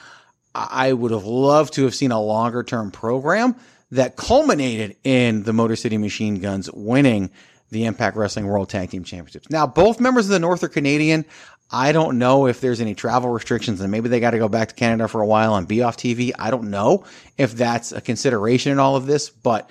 [0.54, 3.56] I would have loved to have seen a longer term program
[3.90, 7.30] that culminated in the Motor City Machine Guns winning
[7.70, 9.50] the Impact Wrestling World Tag Team Championships.
[9.50, 11.24] Now, both members of the North are Canadian.
[11.70, 14.68] I don't know if there's any travel restrictions and maybe they got to go back
[14.68, 16.32] to Canada for a while and be off TV.
[16.38, 17.04] I don't know
[17.36, 19.68] if that's a consideration in all of this, but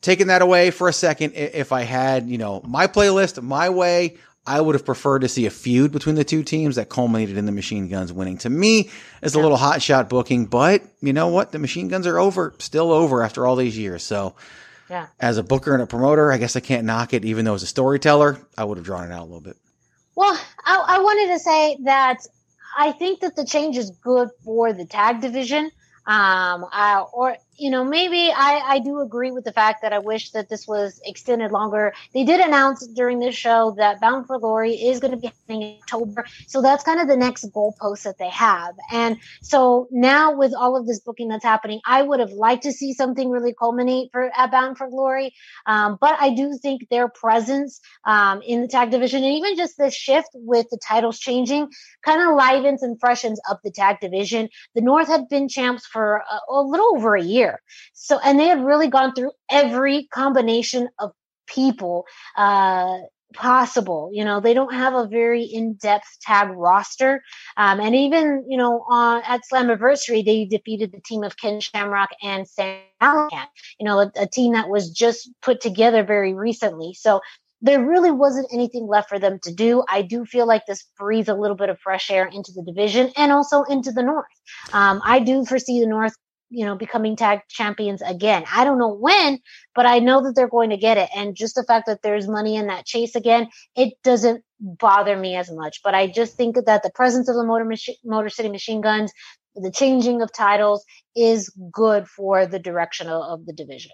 [0.00, 4.16] taking that away for a second, if I had, you know, my playlist my way,
[4.46, 7.44] I would have preferred to see a feud between the two teams that culminated in
[7.44, 8.38] the Machine Guns winning.
[8.38, 8.88] To me,
[9.22, 11.52] it's a little hot shot booking, but you know what?
[11.52, 14.02] The Machine Guns are over, still over after all these years.
[14.02, 14.34] So,
[14.88, 15.06] Yeah.
[15.20, 17.24] as a booker and a promoter, I guess I can't knock it.
[17.26, 19.56] Even though as a storyteller, I would have drawn it out a little bit.
[20.20, 22.18] Well, I, I wanted to say that
[22.76, 25.70] I think that the change is good for the tag division.
[26.06, 29.98] Um, uh, or you know, maybe I, I do agree with the fact that I
[29.98, 31.92] wish that this was extended longer.
[32.14, 35.62] They did announce during this show that Bound for Glory is going to be happening
[35.62, 38.74] in October, so that's kind of the next goalpost that they have.
[38.90, 42.72] And so now with all of this booking that's happening, I would have liked to
[42.72, 45.34] see something really culminate for at Bound for Glory.
[45.66, 49.76] Um, but I do think their presence um, in the tag division and even just
[49.76, 51.68] this shift with the titles changing
[52.04, 54.48] kind of livens and freshens up the tag division.
[54.74, 57.49] The North had been champs for a, a little over a year.
[57.92, 61.12] So, and they had really gone through every combination of
[61.46, 62.04] people,
[62.36, 62.98] uh,
[63.32, 64.10] possible.
[64.12, 67.22] You know, they don't have a very in-depth tag roster.
[67.56, 72.10] Um, and even, you know, on at Slammiversary, they defeated the team of Ken Shamrock
[72.22, 73.46] and Sami Callihan,
[73.78, 76.92] you know, a, a team that was just put together very recently.
[76.94, 77.20] So
[77.62, 79.84] there really wasn't anything left for them to do.
[79.88, 83.12] I do feel like this breathes a little bit of fresh air into the division
[83.16, 84.26] and also into the North.
[84.72, 86.14] Um, I do foresee the North,
[86.50, 88.44] you know, becoming tag champions again.
[88.52, 89.38] I don't know when,
[89.74, 91.08] but I know that they're going to get it.
[91.14, 95.36] And just the fact that there's money in that chase again, it doesn't bother me
[95.36, 95.80] as much.
[95.82, 99.12] But I just think that the presence of the Motor, Machi- Motor City Machine Guns,
[99.54, 100.84] the changing of titles
[101.16, 103.92] is good for the direction of, of the division.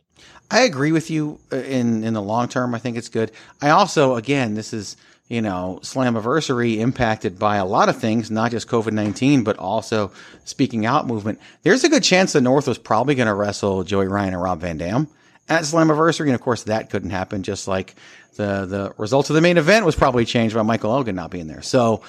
[0.51, 2.75] I agree with you uh, in in the long term.
[2.75, 3.33] I think it's good.
[3.61, 4.97] I also, again, this is
[5.29, 10.13] you know Slammiversary impacted by a lot of things, not just COVID nineteen, but also
[10.45, 11.41] speaking out movement.
[11.63, 14.61] There's a good chance the North was probably going to wrestle Joey Ryan and Rob
[14.61, 15.09] Van Dam
[15.49, 17.43] at Slammiversary, and of course that couldn't happen.
[17.43, 17.95] Just like
[18.37, 21.47] the the results of the main event was probably changed by Michael Elgin not being
[21.47, 21.63] there.
[21.63, 22.03] So.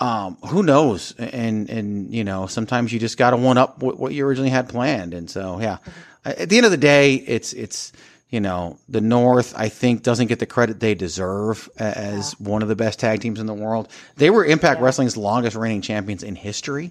[0.00, 1.14] Um, who knows?
[1.18, 4.50] And, and, you know, sometimes you just got to one up what, what you originally
[4.50, 5.14] had planned.
[5.14, 5.78] And so, yeah,
[6.24, 7.92] at the end of the day, it's, it's,
[8.34, 12.68] you know, the North, I think, doesn't get the credit they deserve as one of
[12.68, 13.88] the best tag teams in the world.
[14.16, 16.90] They were Impact Wrestling's longest reigning champions in history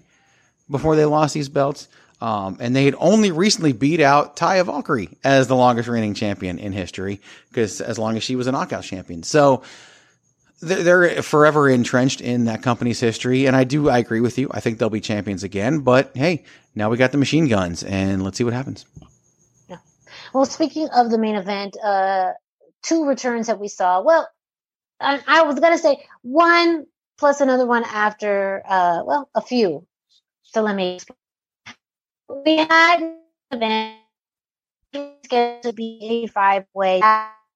[0.71, 1.89] before they lost these belts.
[2.21, 6.60] Um, and they had only recently beat out Taya Valkyrie as the longest reigning champion
[6.60, 9.23] in history because as long as she was a knockout champion.
[9.23, 9.63] So,
[10.62, 13.47] they're, they're forever entrenched in that company's history.
[13.47, 14.47] And I do, I agree with you.
[14.49, 15.79] I think they'll be champions again.
[15.79, 18.86] But hey, now we got the machine guns and let's see what happens.
[20.34, 22.34] Well, speaking of the main event, uh,
[22.82, 24.02] two returns that we saw.
[24.02, 24.28] Well,
[25.00, 29.86] I, I was gonna say one plus another one after, uh, well, a few.
[30.43, 30.96] So let me.
[30.96, 31.17] explain.
[32.46, 33.17] We had an
[33.52, 33.98] event
[34.93, 37.02] scheduled to be a five way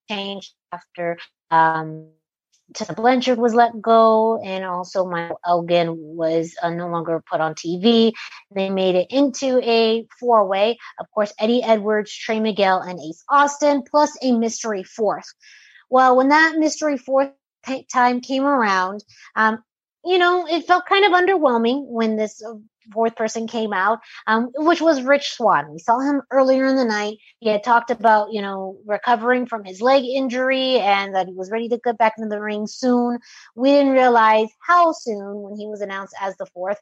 [0.09, 1.17] change after
[1.51, 2.09] um,
[2.73, 7.55] Tessa Blanchard was let go, and also Michael Elgin was uh, no longer put on
[7.55, 8.13] TV.
[8.53, 10.77] They made it into a four way.
[10.99, 15.33] Of course, Eddie Edwards, Trey Miguel, and Ace Austin, plus a mystery fourth.
[15.89, 17.31] Well, when that mystery fourth
[17.65, 19.03] ti- time came around,
[19.35, 19.63] um,
[20.03, 22.53] you know, it felt kind of underwhelming when this uh,
[22.91, 25.71] fourth person came out, um, which was Rich Swann.
[25.71, 27.17] We saw him earlier in the night.
[27.39, 31.51] He had talked about, you know, recovering from his leg injury and that he was
[31.51, 33.19] ready to get back into the ring soon.
[33.55, 36.79] We didn't realize how soon when he was announced as the fourth.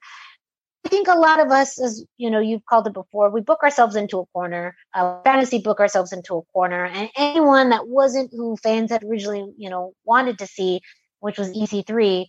[0.85, 3.63] I think a lot of us, as you know, you've called it before, we book
[3.63, 8.31] ourselves into a corner, uh, fantasy book ourselves into a corner, and anyone that wasn't
[8.31, 10.81] who fans had originally, you know, wanted to see,
[11.21, 12.27] which was EC3,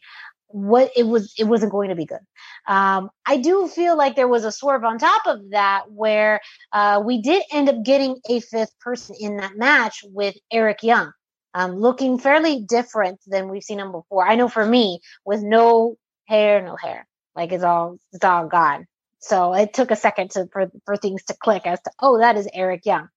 [0.49, 2.21] what it was, it wasn't going to be good.
[2.67, 6.41] Um, I do feel like there was a swerve on top of that where
[6.73, 11.13] uh, we did end up getting a fifth person in that match with Eric Young,
[11.55, 14.27] um, looking fairly different than we've seen him before.
[14.27, 15.97] I know for me, with no
[16.29, 17.07] hair, no hair
[17.37, 18.87] like it's all it's all gone.
[19.21, 22.37] So it took a second to for for things to click as to oh that
[22.37, 23.09] is Eric Young.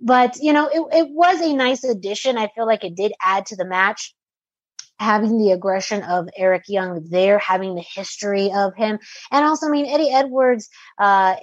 [0.00, 2.38] But you know it it was a nice addition.
[2.38, 4.14] I feel like it did add to the match.
[5.00, 9.00] Having the aggression of Eric Young there, having the history of him,
[9.32, 11.36] and also I mean Eddie Edwards, uh,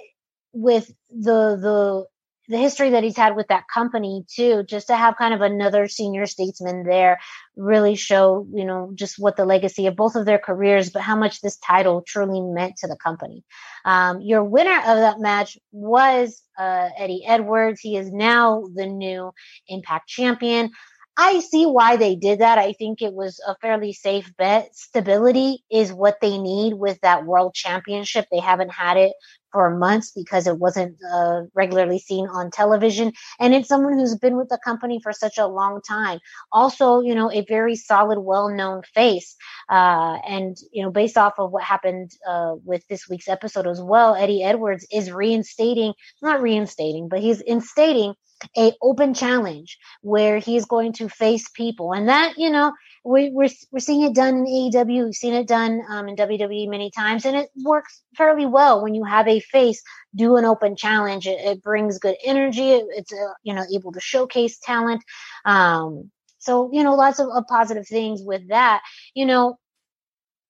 [0.52, 2.06] with the the
[2.48, 5.86] the history that he's had with that company too, just to have kind of another
[5.86, 7.20] senior statesman there
[7.56, 11.14] really show, you know, just what the legacy of both of their careers, but how
[11.14, 13.44] much this title truly meant to the company.
[13.84, 17.80] Um, your winner of that match was uh, Eddie Edwards.
[17.80, 19.32] He is now the new
[19.68, 20.70] Impact champion.
[21.18, 22.58] I see why they did that.
[22.58, 24.76] I think it was a fairly safe bet.
[24.76, 28.26] Stability is what they need with that world championship.
[28.32, 29.12] They haven't had it
[29.52, 33.12] for months because it wasn't uh, regularly seen on television.
[33.40, 36.18] And it's someone who's been with the company for such a long time.
[36.52, 39.36] Also, you know, a very solid, well known face.
[39.70, 43.80] Uh, and, you know, based off of what happened uh, with this week's episode as
[43.80, 48.14] well, Eddie Edwards is reinstating, not reinstating, but he's instating
[48.56, 52.72] a open challenge where he's going to face people and that you know
[53.04, 56.68] we, we're we're seeing it done in AEW we've seen it done um, in WWE
[56.68, 59.82] many times and it works fairly well when you have a face
[60.14, 63.92] do an open challenge it, it brings good energy it, it's uh, you know able
[63.92, 65.02] to showcase talent
[65.44, 68.80] um, so you know lots of, of positive things with that
[69.14, 69.58] you know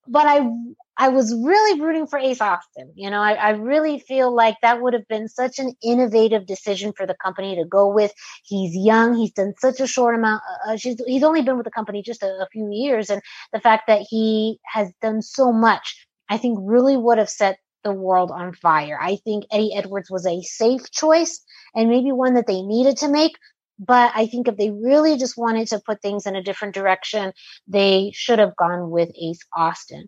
[0.08, 0.48] but I
[0.96, 2.92] I was really rooting for Ace Austin.
[2.96, 6.92] You know, I, I, really feel like that would have been such an innovative decision
[6.92, 8.12] for the company to go with.
[8.44, 9.14] He's young.
[9.14, 10.42] He's done such a short amount.
[10.66, 13.10] Uh, uh he's only been with the company just a, a few years.
[13.10, 13.22] And
[13.52, 17.92] the fact that he has done so much, I think really would have set the
[17.92, 18.98] world on fire.
[19.00, 21.40] I think Eddie Edwards was a safe choice
[21.74, 23.36] and maybe one that they needed to make.
[23.78, 27.32] But I think if they really just wanted to put things in a different direction,
[27.68, 30.06] they should have gone with Ace Austin.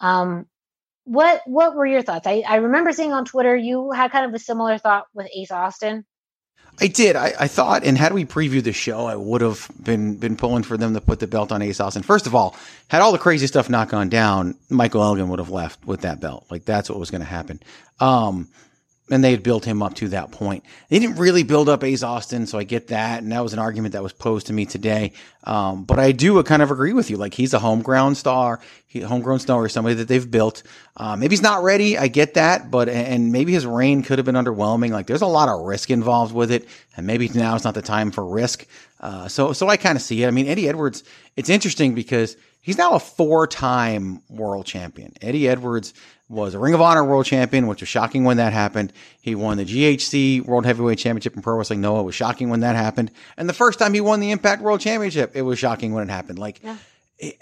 [0.00, 0.46] Um,
[1.04, 2.26] what what were your thoughts?
[2.26, 5.50] I, I remember seeing on Twitter you had kind of a similar thought with Ace
[5.50, 6.04] Austin.
[6.80, 7.16] I did.
[7.16, 10.62] I, I, thought, and had we previewed the show, I would have been been pulling
[10.62, 11.96] for them to put the belt on ASOS.
[11.96, 12.56] And First of all,
[12.88, 16.20] had all the crazy stuff not gone down, Michael Elgin would have left with that
[16.20, 16.46] belt.
[16.50, 17.60] Like that's what was going to happen.
[18.00, 18.48] Um,
[19.10, 20.64] and they had built him up to that point.
[20.88, 23.58] They didn't really build up Ace Austin, so I get that, and that was an
[23.58, 25.12] argument that was posed to me today.
[25.44, 27.16] Um, but I do kind of agree with you.
[27.16, 30.62] Like he's a homegrown star, he, homegrown star, or somebody that they've built.
[30.96, 31.96] Uh, maybe he's not ready.
[31.96, 34.90] I get that, but and maybe his reign could have been underwhelming.
[34.90, 37.82] Like there's a lot of risk involved with it, and maybe now is not the
[37.82, 38.66] time for risk.
[39.00, 40.28] Uh, so so I kind of see it.
[40.28, 41.04] I mean, Eddie Edwards.
[41.36, 45.14] It's interesting because he's now a four-time world champion.
[45.22, 45.94] Eddie Edwards
[46.28, 48.92] was a Ring of Honor World Champion, which was shocking when that happened.
[49.20, 52.00] He won the GHC World Heavyweight Championship in Pro Wrestling Noah.
[52.00, 53.10] It was shocking when that happened.
[53.36, 56.12] And the first time he won the Impact World Championship, it was shocking when it
[56.12, 56.38] happened.
[56.38, 56.76] Like yeah.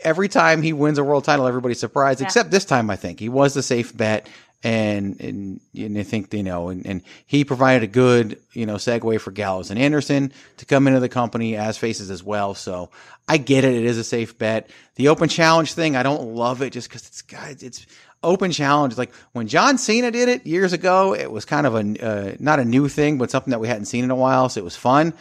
[0.05, 2.27] every time he wins a world title, everybody's surprised, yeah.
[2.27, 3.18] except this time, I think.
[3.18, 4.29] He was the safe bet.
[4.64, 8.77] And, and, and I think, you know, and, and he provided a good, you know,
[8.77, 12.55] segue for Gallows and Anderson to come into the company as faces as well.
[12.55, 12.90] So
[13.29, 13.75] I get it.
[13.75, 14.70] It is a safe bet.
[14.94, 17.87] The open challenge thing, I don't love it just because it's, guys, it's,
[18.26, 18.98] open challenge.
[18.98, 22.58] Like when John Cena did it years ago, it was kind of a uh, not
[22.58, 24.76] a new thing, but something that we hadn't seen in a while, so it was
[24.76, 25.14] fun.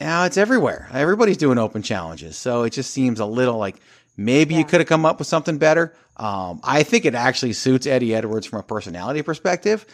[0.00, 0.88] Now it's everywhere.
[0.92, 3.76] Everybody's doing open challenges, so it just seems a little like
[4.16, 4.60] maybe yeah.
[4.60, 5.94] you could have come up with something better.
[6.16, 9.86] Um, I think it actually suits Eddie Edwards from a personality perspective,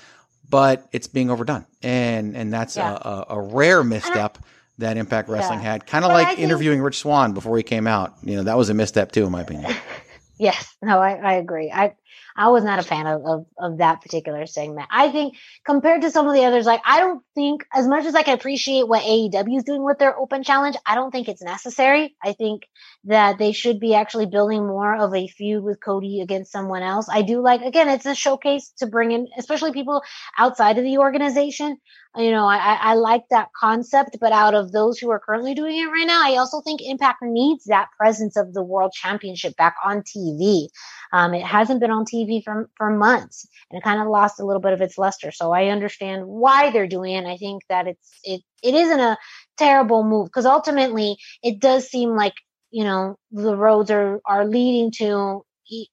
[0.49, 2.99] but it's being overdone, and and that's yeah.
[3.01, 4.39] a, a, rare misstep.
[4.79, 5.73] that Impact Wrestling yeah.
[5.73, 8.15] had, kind of like interviewing Rich Swann before he came out.
[8.23, 9.75] You know, that was a misstep too, in my opinion.
[10.39, 11.71] Yes, no, I, I agree.
[11.73, 11.95] I
[12.39, 14.89] I was not a fan of, of, of that particular segment.
[14.93, 15.35] I think
[15.67, 18.35] compared to some of the others, like I don't think as much as I can
[18.35, 22.17] appreciate what AEW is doing with their open challenge, I don't think it's necessary.
[22.23, 22.63] I think
[23.05, 27.09] that they should be actually building more of a feud with Cody against someone else.
[27.11, 30.03] I do like again, it's a showcase to bring in, especially people
[30.39, 31.77] outside of the organization.
[32.19, 35.79] You know, I, I like that concept, but out of those who are currently doing
[35.79, 39.77] it right now, I also think Impact needs that presence of the World Championship back
[39.85, 40.69] on TV.
[41.13, 44.45] Um, it hasn't been on TV for for months, and it kind of lost a
[44.45, 45.31] little bit of its luster.
[45.31, 47.27] So I understand why they're doing it.
[47.27, 49.17] I think that it's it it isn't a
[49.57, 52.35] terrible move because ultimately it does seem like
[52.71, 55.45] you know the roads are are leading to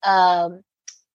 [0.04, 0.62] um,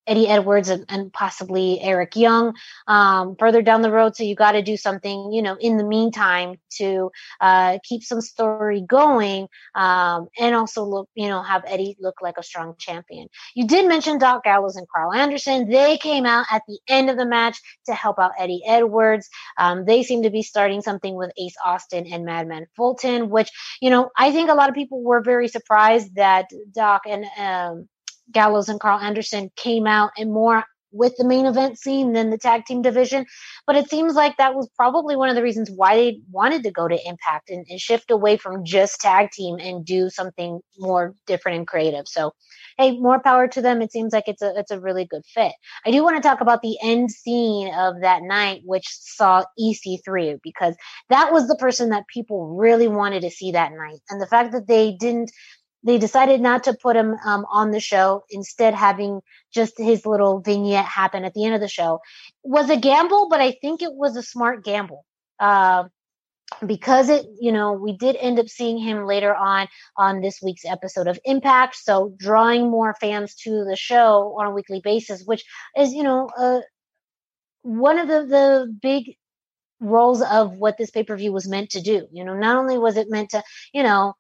[0.07, 2.55] Eddie Edwards and, and possibly Eric Young
[2.87, 4.17] um, further down the road.
[4.17, 8.21] So you got to do something, you know, in the meantime to uh, keep some
[8.21, 13.29] story going um, and also look, you know, have Eddie look like a strong champion.
[13.55, 15.69] You did mention Doc Gallows and Karl Anderson.
[15.69, 19.29] They came out at the end of the match to help out Eddie Edwards.
[19.59, 23.91] Um, they seem to be starting something with Ace Austin and Madman Fulton, which, you
[23.91, 27.89] know, I think a lot of people were very surprised that Doc and um,
[28.33, 32.39] Gallows and Karl Anderson came out and more with the main event scene than the
[32.39, 33.27] tag team division.
[33.67, 36.71] But it seems like that was probably one of the reasons why they wanted to
[36.71, 41.15] go to Impact and, and, shift away from just tag team and do something more
[41.27, 42.07] different and creative.
[42.07, 42.33] So,
[42.79, 43.81] hey, more power to them.
[43.83, 45.53] It seems like it's a it's a really good fit.
[45.87, 50.39] I do want to talk about the end scene of that night, which saw EC3
[50.43, 50.77] because
[51.09, 54.53] that was the person that people really wanted to see that night, and the fact
[54.53, 55.31] that they didn't
[55.83, 59.21] they decided not to put him um, on the show, instead having
[59.53, 62.01] just his little vignette happen at the end of the show
[62.43, 65.05] was a gamble, but I think it was a smart gamble.
[65.39, 65.85] Uh,
[66.67, 70.65] because it, you know, we did end up seeing him later on on this week's
[70.65, 75.45] episode of Impact, so drawing more fans to the show on a weekly basis, which
[75.77, 76.61] is, you know, uh,
[77.63, 79.17] one of the the big
[79.81, 82.07] roles of what this pay per view was meant to do.
[82.13, 84.15] You know, not only was it meant to, you know,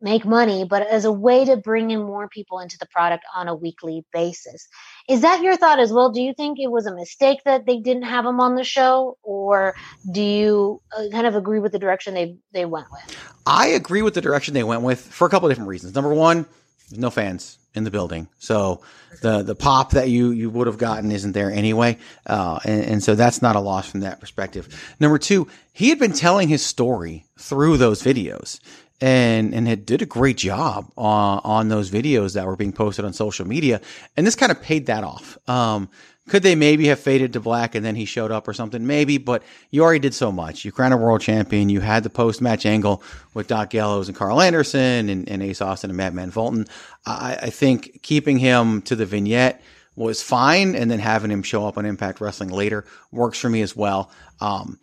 [0.00, 3.48] make money, but as a way to bring in more people into the product on
[3.48, 4.68] a weekly basis.
[5.08, 6.10] Is that your thought as well?
[6.10, 9.16] Do you think it was a mistake that they didn't have him on the show,
[9.22, 9.74] or
[10.10, 13.16] do you uh, kind of agree with the direction they they went with?
[13.46, 15.94] I agree with the direction they went with for a couple of different reasons.
[15.94, 16.46] Number one,
[16.90, 18.82] there's no fans in the building, so
[19.22, 23.02] the the pop that you you would have gotten isn't there anyway, uh, and, and
[23.02, 24.94] so that's not a loss from that perspective.
[25.00, 28.60] Number two, he had been telling his story through those videos
[29.00, 33.04] and and it did a great job on on those videos that were being posted
[33.04, 33.80] on social media,
[34.16, 35.38] and this kind of paid that off.
[35.48, 35.88] Um,
[36.28, 38.84] could they maybe have faded to black and then he showed up or something?
[38.84, 40.64] Maybe, but you already did so much.
[40.64, 41.68] You crowned a world champion.
[41.68, 45.60] You had the post match angle with Doc Gallows and Karl Anderson and, and Ace
[45.60, 46.66] Austin and Madman Fulton.
[47.04, 49.62] I, I think keeping him to the vignette
[49.94, 53.62] was fine, and then having him show up on Impact Wrestling later works for me
[53.62, 54.10] as well.
[54.40, 54.78] Um,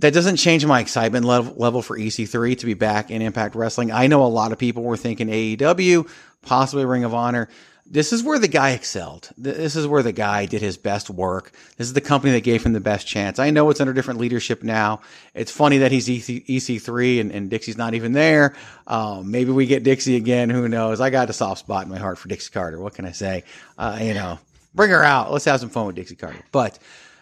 [0.00, 3.92] that doesn't change my excitement level, level for EC3 to be back in Impact Wrestling.
[3.92, 6.08] I know a lot of people were thinking AEW,
[6.42, 7.48] possibly Ring of Honor.
[7.84, 9.30] This is where the guy excelled.
[9.36, 11.50] This is where the guy did his best work.
[11.76, 13.40] This is the company that gave him the best chance.
[13.40, 15.00] I know it's under different leadership now.
[15.34, 18.54] It's funny that he's EC, 3 and, and, Dixie's not even there.
[18.86, 20.50] Um, maybe we get Dixie again.
[20.50, 21.00] Who knows?
[21.00, 22.80] I got a soft spot in my heart for Dixie Carter.
[22.80, 23.42] What can I say?
[23.76, 24.38] Uh, you know,
[24.72, 25.32] bring her out.
[25.32, 26.44] Let's have some fun with Dixie Carter.
[26.52, 26.78] But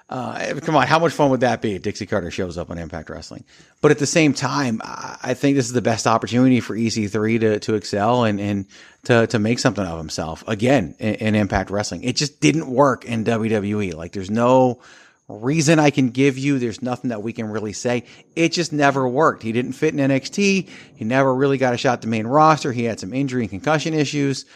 [0.09, 2.79] uh, come on, how much fun would that be if Dixie Carter shows up on
[2.79, 3.45] Impact Wrestling?
[3.83, 7.61] But at the same time, I think this is the best opportunity for EC3 to,
[7.61, 8.67] to excel and, and
[9.05, 12.05] to, to make something of himself again in, in Impact Wrestling.
[12.05, 13.95] It just didn't work in WWE.
[13.95, 14.81] Like there's no
[15.29, 16.59] reason I can give you.
[16.59, 18.05] There's nothing that we can really say.
[18.35, 19.43] It just never worked.
[19.43, 20.69] He didn't fit in NXT.
[20.97, 22.73] He never really got a shot at the main roster.
[22.73, 24.47] He had some injury and concussion issues.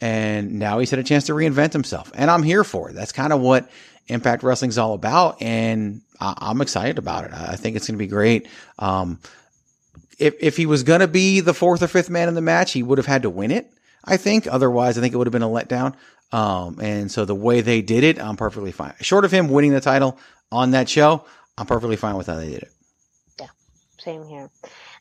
[0.00, 2.10] And now he's had a chance to reinvent himself.
[2.14, 2.94] And I'm here for it.
[2.94, 3.68] That's kind of what
[4.08, 7.32] Impact Wrestling's all about, and I, am excited about it.
[7.32, 8.48] I think it's going to be great.
[8.78, 9.20] Um,
[10.18, 12.72] if if he was going to be the fourth or fifth man in the match,
[12.72, 13.72] he would have had to win it.
[14.04, 14.46] I think.
[14.46, 15.94] Otherwise, I think it would have been a letdown.
[16.32, 18.94] Um, and so the way they did it, I'm perfectly fine.
[19.00, 20.18] Short of him winning the title
[20.50, 21.24] on that show,
[21.58, 22.72] I'm perfectly fine with how they did it.
[23.40, 23.46] Yeah,
[23.98, 24.50] same here.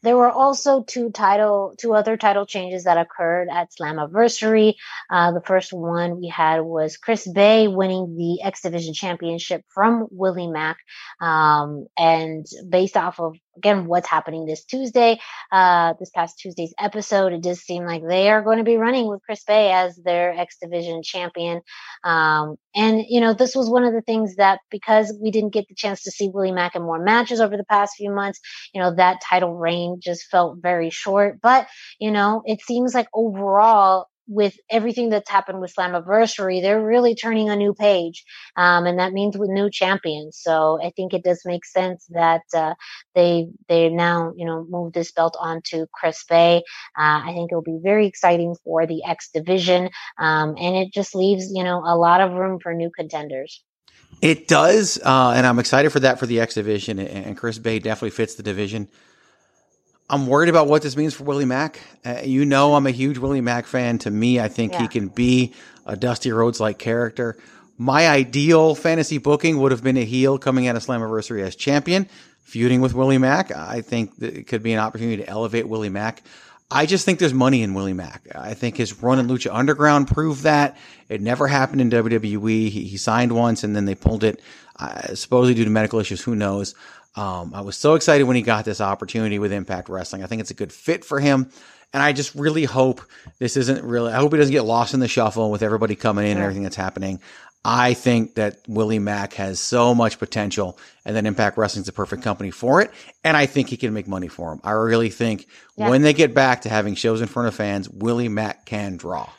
[0.04, 4.74] There were also two title, two other title changes that occurred at Slammiversary.
[5.10, 10.08] Uh, the first one we had was Chris Bey winning the X Division Championship from
[10.10, 10.78] Willie Mack,
[11.20, 15.20] um, and based off of again what's happening this Tuesday,
[15.52, 19.08] uh, this past Tuesday's episode, it does seem like they are going to be running
[19.08, 21.62] with Chris Bey as their X Division champion.
[22.04, 25.68] Um, and you know, this was one of the things that because we didn't get
[25.68, 28.40] the chance to see Willie Mack in more matches over the past few months,
[28.74, 31.40] you know, that title reign just felt very short.
[31.42, 31.68] But
[32.00, 37.50] you know, it seems like overall with everything that's happened with Slammiversary, they're really turning
[37.50, 38.24] a new page,
[38.56, 40.40] um, and that means with new champions.
[40.42, 42.76] So I think it does make sense that uh,
[43.14, 46.64] they they now you know move this belt on to Chris Bey.
[46.98, 50.94] Uh, I think it will be very exciting for the X division, um, and it
[50.94, 53.62] just leaves you know a lot of room for new contenders.
[54.22, 57.00] It does, uh, and I'm excited for that for the X division.
[57.00, 58.88] And, and Chris Bey definitely fits the division.
[60.12, 61.80] I'm worried about what this means for Willie Mack.
[62.04, 63.98] Uh, you know, I'm a huge Willie Mack fan.
[64.00, 65.54] To me, I think he can be
[65.86, 67.38] a Dusty Rhodes like character.
[67.78, 72.10] My ideal fantasy booking would have been a heel coming out of Slammiversary as champion,
[72.42, 73.56] feuding with Willie Mack.
[73.56, 76.22] I think that it could be an opportunity to elevate Willie Mack.
[76.70, 78.28] I just think there's money in Willie Mack.
[78.36, 80.78] I think his run in Lucha Underground proved that.
[81.08, 82.70] It never happened in WWE.
[82.70, 84.42] He, he signed once and then they pulled it,
[84.78, 86.22] uh, supposedly due to medical issues.
[86.22, 86.76] Who knows?
[87.16, 90.24] Um, I was so excited when he got this opportunity with Impact Wrestling.
[90.24, 91.50] I think it's a good fit for him.
[91.94, 93.02] And I just really hope
[93.40, 96.26] this isn't really, I hope he doesn't get lost in the shuffle with everybody coming
[96.26, 97.20] in and everything that's happening.
[97.66, 102.24] I think that Willie Mack has so much potential and that Impact Wrestling's the perfect
[102.24, 102.92] company for it.
[103.26, 104.62] And I think he can make money for him.
[104.64, 105.90] I really think Yeah.
[105.90, 109.30] when they get back to having shows in front of fans, Willie Mack can draw.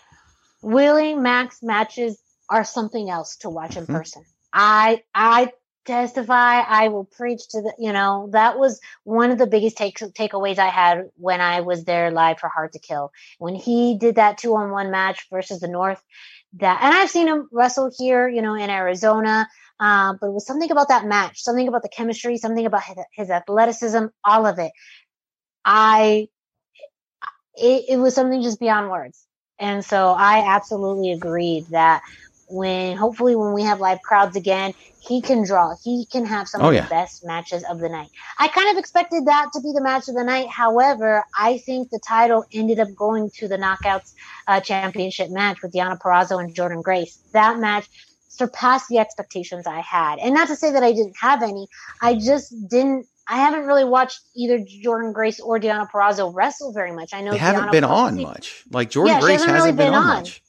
[0.60, 2.18] Willie Mack's matches
[2.50, 3.94] are something else to watch in Mhm.
[3.94, 4.24] person.
[4.52, 5.52] I I
[5.84, 6.60] testify.
[6.60, 7.74] I will preach to the.
[7.78, 11.84] You know that was one of the biggest take, takeaways I had when I was
[11.84, 15.60] there live for Hard to Kill when he did that two on one match versus
[15.60, 16.02] the North.
[16.54, 19.48] That and I've seen him wrestle here, you know, in Arizona.
[19.80, 22.96] Uh, but it was something about that match, something about the chemistry, something about his,
[23.14, 24.70] his athleticism, all of it.
[25.64, 26.28] I
[27.56, 29.26] it, it was something just beyond words.
[29.58, 32.02] And so I absolutely agreed that
[32.52, 35.74] when hopefully when we have live crowds again, he can draw.
[35.82, 36.82] He can have some Oh, of yeah.
[36.82, 38.08] the best matches of the night.
[38.38, 40.48] I kind of expected that to be the match of the night.
[40.48, 44.12] However, I think the title ended up going to the Knockouts
[44.46, 47.18] uh, Championship match with Deonna Purrazzo and Jordynne Grace.
[47.32, 47.88] That match
[48.28, 50.18] surpassed the expectations I had.
[50.18, 51.66] And not to say that I didn't have any,
[52.00, 53.06] I just didn't.
[53.28, 57.14] I haven't really watched either Jordynne Grace or Deonna Purrazzo wrestle very much.
[57.14, 58.64] I know They haven't Deonna been on much.
[58.70, 60.16] Like Jordynne Yeah, Grace hasn't hasn't, really been, been on, on.
[60.18, 60.42] much.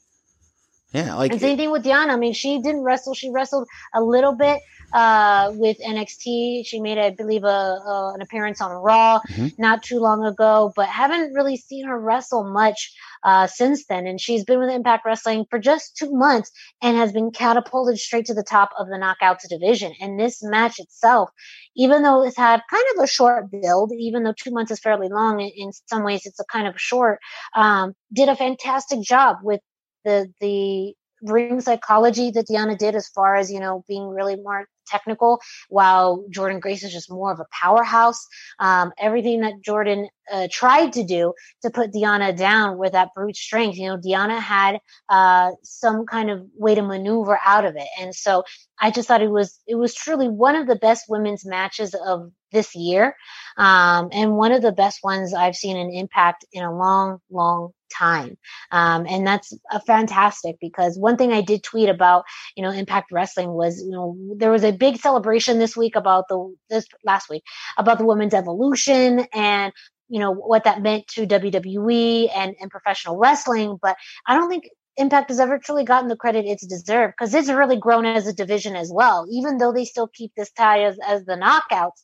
[0.94, 2.10] Yeah, like and same thing with Deonna.
[2.12, 3.16] I mean, she didn't wrestle.
[3.16, 4.60] She wrestled a little bit
[4.94, 6.68] uh, with NXT.
[6.68, 9.58] She made, I believe, a, a an appearance on Raw Mhm.
[9.58, 14.06] not too long ago, but haven't really seen her wrestle much uh, since then.
[14.06, 18.26] And she's been with Impact Wrestling for just two months and has been catapulted straight
[18.28, 19.94] to the top of the Knockouts division.
[20.00, 21.30] And this match itself,
[21.76, 25.10] even though it's had kind of a short build, even though two months is fairly
[25.10, 27.20] long, in, in some ways it's a kind of short,
[27.56, 29.62] um, did a fantastic job with
[30.04, 30.94] the the
[31.24, 35.40] ring psychology that Deonna did as far as, you know, being really more technical,
[35.70, 38.28] while Jordynne Grace is just more of a powerhouse.
[38.60, 43.38] Um, everything that Jordynne uh, tried to do to put Deonna down with that brute
[43.38, 47.88] strength, you know, Deonna had uh, some kind of way to maneuver out of it.
[48.00, 48.44] And so
[48.80, 52.32] I just thought it was it was truly one of the best women's matches of
[52.52, 53.16] this year,
[53.58, 57.72] um, and one of the best ones I've seen in Impact in a long, long
[57.94, 58.38] time.
[58.72, 62.26] Um, and that's a fantastic because one thing I did tweet about,
[62.56, 66.28] you know, Impact Wrestling was, you know, there was a big celebration this week about
[66.28, 67.44] the this last week
[67.78, 69.72] about the women's evolution and
[70.10, 73.78] you know what that meant to WWE and and professional wrestling.
[73.82, 73.96] But
[74.28, 74.66] I don't think
[74.98, 78.34] Impact has ever truly gotten the credit it's deserved because it's really grown as a
[78.34, 79.26] division as well.
[79.32, 82.02] Even though they still keep this tie as, as the knockouts,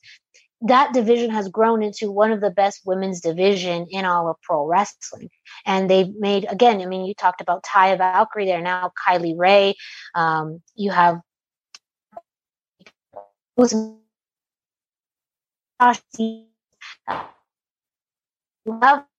[0.62, 4.66] that division has grown into one of the best women's division in all of pro
[4.66, 5.30] wrestling.
[5.64, 9.74] And they've made again, I mean, you talked about Taya Valkyrie there now, Kylie Rae.
[10.14, 11.20] Um, you have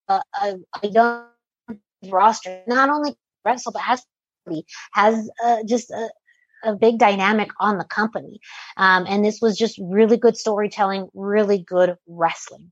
[0.07, 1.25] a, a, a young
[2.05, 4.05] roster, not only wrestle, but has
[4.93, 6.09] has uh, just a,
[6.63, 8.39] a big dynamic on the company.
[8.77, 12.71] Um, and this was just really good storytelling, really good wrestling.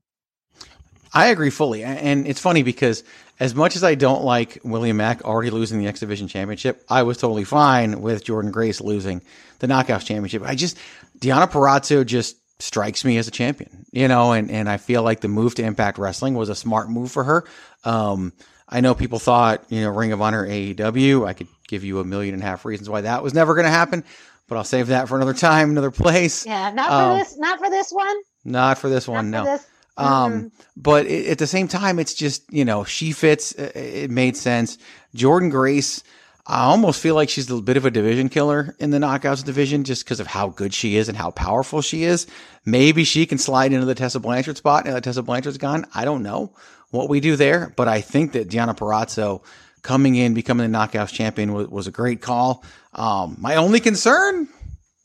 [1.12, 1.82] I agree fully.
[1.82, 3.02] And it's funny because
[3.40, 7.02] as much as I don't like William Mack already losing the X Division Championship, I
[7.02, 9.22] was totally fine with Jordynne Grace losing
[9.58, 10.42] the Knockouts Championship.
[10.44, 10.76] I just,
[11.18, 15.20] Deonna Purrazzo just strikes me as a champion, you know, and, and I feel like
[15.20, 17.44] the move to Impact Wrestling was a smart move for her.
[17.84, 18.32] Um,
[18.70, 22.04] I know people thought, you know, Ring of Honor AEW, I could give you a
[22.04, 24.04] million and a half reasons why that was never going to happen,
[24.48, 26.46] but I'll save that for another time, another place.
[26.46, 28.16] Yeah, not for Um, this, not for this one.
[28.44, 29.44] Not for this Not one, for no.
[29.44, 29.66] this.
[29.96, 33.54] Um, but it, at the same time, it's just you know she fits.
[33.58, 34.78] uh, It made sense.
[35.14, 36.02] Jordynne Grace,
[36.50, 39.84] I almost feel like she's a bit of a division killer in the knockouts division,
[39.84, 42.26] just because of how good she is and how powerful she is.
[42.64, 45.86] Maybe she can slide into the Tessa Blanchard spot now that Tessa Blanchard's gone.
[45.94, 46.56] I don't know
[46.90, 49.44] what we do there, but I think that Deonna Purrazzo
[49.82, 52.64] coming in, becoming the knockouts champion was, was a great call.
[52.94, 54.48] Um, my only concern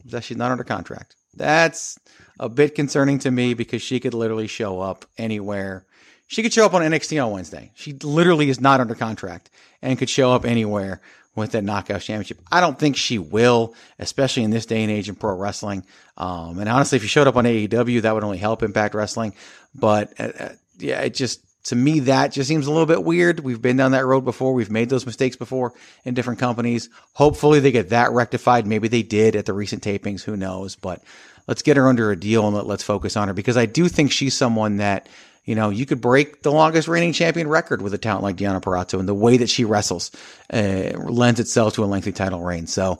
[0.03, 1.15] is that she's not under contract.
[1.35, 1.99] That's
[2.39, 5.85] a bit concerning to me because she could literally show up anywhere
[6.27, 7.71] She could show up on NXT on Wednesday.
[7.75, 9.51] She literally is not under contract
[9.83, 11.01] and could show up anywhere
[11.35, 12.39] with that knockout championship.
[12.51, 15.85] I don't think she will, especially in this day and age in pro wrestling.
[16.17, 19.33] Um, and honestly, if she showed up on AEW, that would only help Impact Wrestling.
[19.73, 23.41] But uh, uh, yeah, it just to me that just seems a little bit weird.
[23.41, 24.53] We've been down that road before.
[24.53, 25.73] We've made those mistakes before
[26.05, 26.89] in different companies.
[27.13, 28.65] Hopefully, they get that rectified.
[28.65, 30.23] Maybe they did at the recent tapings.
[30.23, 30.75] Who knows?
[30.75, 31.03] But
[31.47, 33.89] let's get her under a deal and let, let's focus on her because I do
[33.89, 35.09] think she's someone that
[35.45, 38.61] you know, you could break the longest reigning champion record with a talent like Deonna
[38.61, 40.11] Purrazzo, and the way that she wrestles
[40.51, 42.67] uh, lends itself to a lengthy title reign.
[42.67, 42.99] So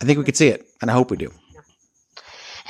[0.00, 1.30] I think we could see it, and I hope we do.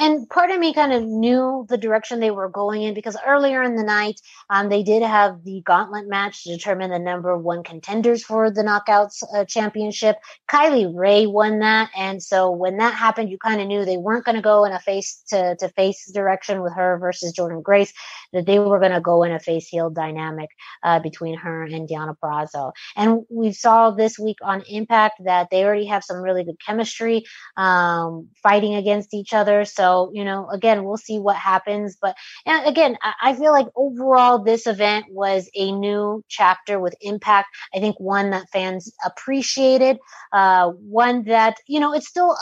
[0.00, 3.62] And part of me kind of knew the direction they were going in because earlier
[3.62, 4.18] in the night,
[4.48, 8.62] um, they did have the gauntlet match to determine the number one contenders for the
[8.62, 10.16] Knockouts uh, Championship.
[10.50, 14.24] Kylie Rae won that, and so when that happened, you kind of knew they weren't
[14.24, 17.92] going to go in a face to to face direction with her versus Jordynne Grace.
[18.32, 20.50] That they were going to go in a face heel dynamic
[20.82, 22.72] uh, between her and Deonna Purrazzo.
[22.96, 27.24] And we saw this week on Impact that they already have some really good chemistry,
[27.56, 29.64] um, fighting against each other.
[29.64, 31.96] So you know, again, we'll see what happens.
[32.00, 32.16] But
[32.46, 37.48] again, I feel like overall this event was a new chapter with impact.
[37.74, 39.98] I think one that fans appreciated,
[40.32, 42.36] uh, one that, you know, it's still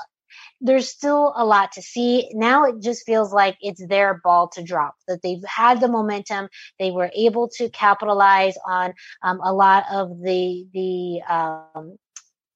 [0.60, 2.30] there's still a lot to see.
[2.32, 6.48] Now it just feels like it's their ball to drop, that they've had the momentum.
[6.78, 11.98] They were able to capitalize on um, a lot of the, the, um,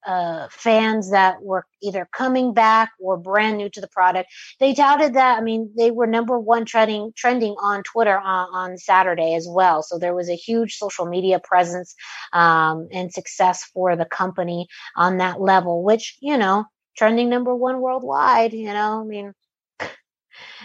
[0.05, 4.31] uh, fans that were either coming back or brand new to the product.
[4.59, 5.39] They touted that.
[5.39, 9.83] I mean, they were number one trending trending on Twitter on, on Saturday as well.
[9.83, 11.95] So there was a huge social media presence
[12.33, 15.83] um, and success for the company on that level.
[15.83, 16.65] Which you know,
[16.97, 18.53] trending number one worldwide.
[18.53, 19.35] You know, I mean.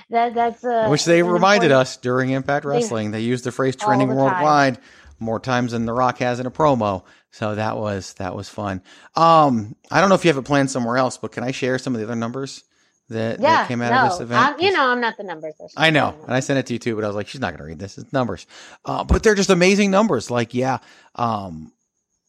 [0.09, 3.11] That, that's uh, which they reminded us during Impact Wrestling.
[3.11, 4.83] They, they used the phrase "trending the worldwide" time.
[5.19, 7.03] more times than The Rock has in a promo.
[7.31, 8.81] So that was that was fun.
[9.15, 11.77] Um, I don't know if you have it planned somewhere else, but can I share
[11.77, 12.63] some of the other numbers
[13.09, 14.61] that, yeah, that came out no, of this event?
[14.61, 15.75] You know, I'm not the numbers person.
[15.75, 17.51] I know, and I sent it to you too, but I was like, she's not
[17.51, 17.97] going to read this.
[17.97, 18.47] It's numbers,
[18.85, 20.31] uh, but they're just amazing numbers.
[20.31, 20.79] Like, yeah,
[21.15, 21.73] um,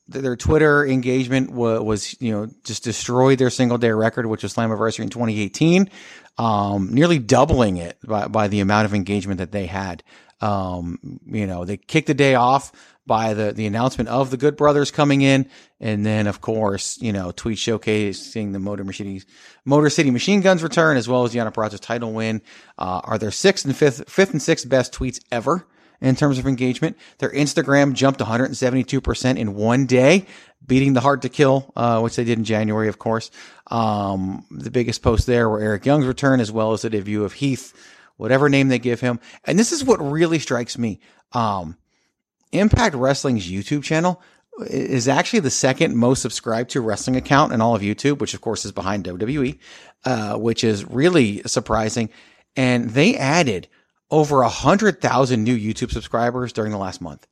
[0.09, 4.55] their Twitter engagement was, was, you know, just destroyed their single day record, which was
[4.55, 5.91] Slammiversary in 2018,
[6.39, 10.03] um, nearly doubling it by, by the amount of engagement that they had.
[10.41, 12.73] Um, you know, they kicked the day off
[13.07, 15.49] by the, the announcement of the Good Brothers coming in.
[15.81, 19.21] And then, of course, you know, tweet showcasing the Motor Machine,
[19.65, 22.41] Motor City Machine Guns return, as well as Deonna Purrazzo's title win,
[22.79, 25.67] uh, are their sixth and fifth, fifth and sixth best tweets ever
[26.01, 26.97] in terms of engagement.
[27.19, 30.27] Their Instagram jumped 172% in one day,
[30.65, 33.31] beating the Hard to Kill, uh, which they did in January, of course.
[33.69, 37.35] Um, the biggest posts there were Eric Young's return, as well as the debut of
[37.35, 37.75] Heath,
[38.17, 39.21] whatever name they give him.
[39.45, 41.01] And this is what really strikes me.
[41.33, 41.77] Um,
[42.53, 44.23] Impact Wrestling's YouTube channel
[44.61, 48.41] is actually the second most subscribed to wrestling account in all of YouTube, which of
[48.41, 49.59] course is behind WWE,
[50.05, 52.09] uh, which is really surprising.
[52.57, 53.69] And they added
[54.11, 57.27] over a hundred thousand new YouTube subscribers during the last month.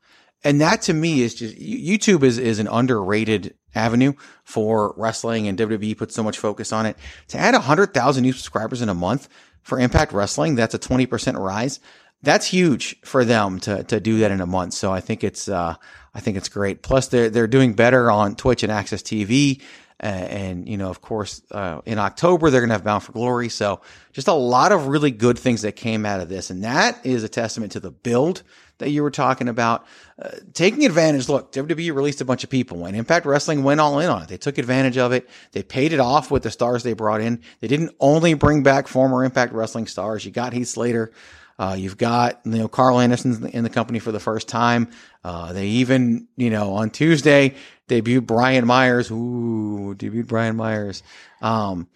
[0.45, 4.13] And that to me is just YouTube is, is an underrated avenue
[4.45, 6.97] for wrestling and WWE puts so much focus on it.
[7.29, 9.29] To add a hundred thousand new subscribers in a month
[9.63, 11.81] for Impact Wrestling, that's a 20% rise
[12.23, 14.75] that's huge for them to to do that in a month.
[14.75, 15.77] So I think it's uh,
[16.15, 16.83] I think it's great.
[16.83, 19.63] Plus they're they're doing better on Twitch and AXS TV.
[19.99, 23.49] And you know, of course, uh, in October they're going to have Bound for Glory.
[23.49, 23.81] So
[24.13, 27.25] just a lot of really good things that came out of this, and that is
[27.25, 28.43] a testament to the build
[28.79, 29.87] that you were talking about.
[30.21, 31.29] Uh, taking advantage.
[31.29, 34.29] Look, WWE released a bunch of people, and Impact Wrestling went all in on it.
[34.29, 35.29] They took advantage of it.
[35.53, 37.43] They paid it off with the stars they brought in.
[37.61, 40.25] They didn't only bring back former Impact Wrestling stars.
[40.25, 41.13] You got Heath Slater.
[41.59, 44.89] Uh, you've got, you know, Karl Anderson in the company for the first time.
[45.25, 47.55] Uh, they even, you know, on Tuesday
[47.89, 49.11] debuted Brian Myers.
[49.11, 51.03] Ooh, debuted Brian Myers.
[51.41, 51.89] Um,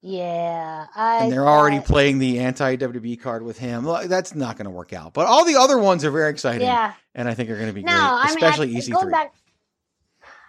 [0.00, 3.84] yeah, I and they're already playing the anti WWE card with him.
[3.84, 5.12] That's not going to work out.
[5.12, 6.66] But all the other ones are very exciting.
[6.66, 9.10] Yeah, and I think are going to be no, great, I especially mean, EC3.
[9.10, 9.34] Back,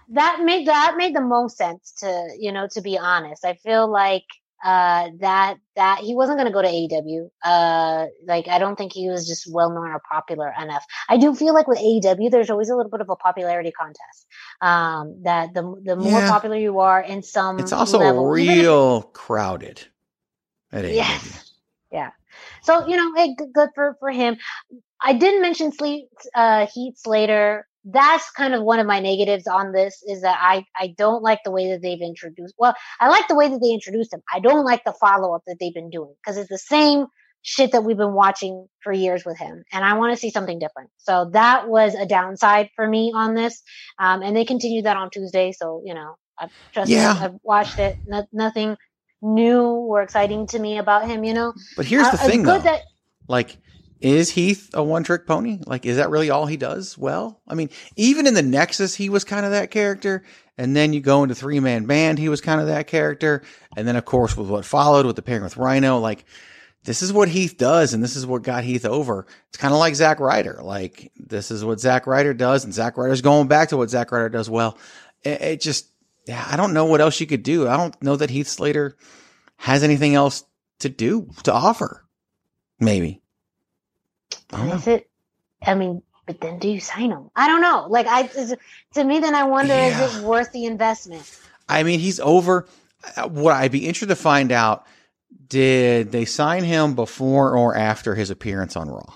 [0.09, 3.43] that made that made the most sense to you know to be honest.
[3.43, 4.25] I feel like
[4.63, 7.29] uh, that that he wasn't going to go to AEW.
[7.43, 10.83] Uh, like I don't think he was just well known or popular enough.
[11.07, 14.27] I do feel like with AEW, there's always a little bit of a popularity contest.
[14.61, 16.29] Um, that the the more yeah.
[16.29, 19.85] popular you are in some, it's also level, real if, crowded
[20.71, 20.95] at AEW.
[20.95, 21.51] Yes,
[21.91, 22.11] yeah.
[22.61, 24.37] So you know, hey, good for for him.
[25.01, 29.71] I didn't mention Sleep uh, Heath Slater that's kind of one of my negatives on
[29.71, 32.53] this is that I, I don't like the way that they've introduced.
[32.57, 34.21] Well, I like the way that they introduced him.
[34.33, 37.05] I don't like the follow up that they've been doing because it's the same
[37.41, 39.63] shit that we've been watching for years with him.
[39.71, 40.89] And I want to see something different.
[40.97, 43.61] So that was a downside for me on this.
[43.97, 45.53] Um, and they continued that on Tuesday.
[45.53, 47.17] So, you know, I've just, Yeah.
[47.17, 47.97] I've watched it.
[48.05, 48.75] No, nothing
[49.21, 51.53] new or exciting to me about him, you know?
[51.77, 52.59] But here's Uh, the it's thing, though.
[52.59, 52.81] that
[53.29, 53.57] like,
[54.01, 55.59] is Heath a one trick pony?
[55.65, 57.41] Like, is that really all he does well?
[57.47, 60.23] I mean, even in the Nexus, he was kind of that character.
[60.57, 63.43] And then you go into three man band, he was kind of that character.
[63.77, 66.25] And then, of course, with what followed with the pairing with Rhino, like,
[66.83, 69.27] this is what Heath does, and this is what got Heath over.
[69.49, 70.59] It's kind of like Zack Ryder.
[70.63, 74.11] Like, this is what Zack Ryder does, and Zack Ryder's going back to what Zack
[74.11, 74.77] Ryder does well.
[75.23, 75.89] It, it just,
[76.25, 77.67] yeah, I don't know what else you could do.
[77.67, 78.95] I don't know that Heath Slater
[79.57, 80.45] has anything else
[80.79, 82.05] to do to offer.
[82.79, 83.21] Maybe.
[84.51, 85.09] I is it,
[85.61, 87.29] I mean, but then do you sign him?
[87.35, 87.85] I don't know.
[87.89, 88.55] Like, I, is
[88.93, 90.05] to me, then I wonder, Yeah.
[90.05, 91.23] is it worth the investment?
[91.67, 92.67] I mean, he's over.
[93.15, 94.85] uh, What I'd be interested to find out
[95.47, 99.13] did they sign him before or after his appearance on Raw?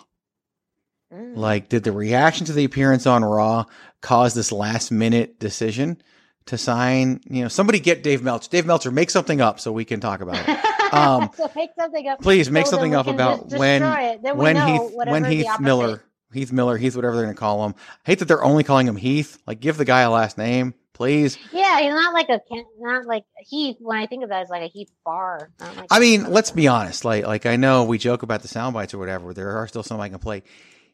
[1.14, 1.36] Mm.
[1.38, 3.66] Like, did the reaction to the appearance on Raw
[4.02, 6.02] cause this last minute decision
[6.48, 7.22] to sign?
[7.30, 8.50] You know, somebody get Dave Meltzer.
[8.50, 10.60] Dave Meltzer, make something up so we can talk about it.
[10.94, 12.22] Um, so make something up.
[12.22, 14.24] Please make so something up about when destroy it.
[14.24, 17.36] Then we when know Heath when whatever Heath Miller, Heath Miller, Heath, whatever they're gonna
[17.36, 17.76] call him.
[18.06, 19.38] I hate that they're only calling him Heath.
[19.48, 21.38] Like, give the guy a last name, please.
[21.52, 23.78] Yeah, he's not like a Ken- not like Heath.
[23.80, 25.50] When I think of that, it's like a Heath bar.
[25.60, 27.06] not like- I mean, let's be honest.
[27.06, 29.34] Like, like I know we joke about the sound bites or whatever.
[29.34, 30.44] There are still some I can play.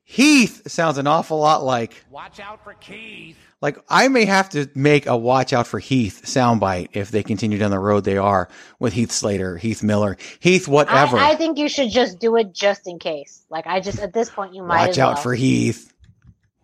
[0.04, 3.38] Heath sounds an awful lot like Watch out for Keith.
[3.62, 7.57] Like I may have to make a watch out for Heath soundbite if they continue
[7.57, 8.49] down the road they are
[8.80, 11.18] with Heath Slater, Heath Miller, Heath whatever.
[11.18, 13.45] I, I think you should just do it just in case.
[13.49, 15.24] Like I just at this point you might watch as out well.
[15.24, 15.93] for Heath.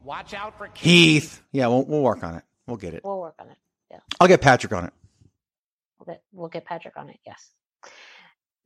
[0.03, 0.83] Watch out for Keith.
[1.23, 1.41] Heath.
[1.51, 2.43] Yeah, we'll we'll work on it.
[2.67, 3.03] We'll get it.
[3.03, 3.57] We'll work on it.
[3.91, 4.93] Yeah, I'll get Patrick on it.
[5.99, 7.19] We'll get we'll get Patrick on it.
[7.25, 7.49] Yes.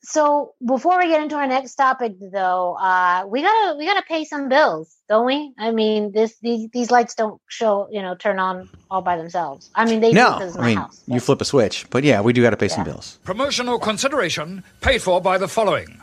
[0.01, 4.23] So before we get into our next topic, though, uh, we gotta we gotta pay
[4.23, 5.53] some bills, don't we?
[5.57, 9.69] I mean, this these, these lights don't show, you know, turn on all by themselves.
[9.75, 11.03] I mean, they do No, 'cause it's I mean house.
[11.05, 13.19] you flip a switch, but yeah, we do got to pay some bills.
[13.25, 15.99] Promotional consideration paid for by the following.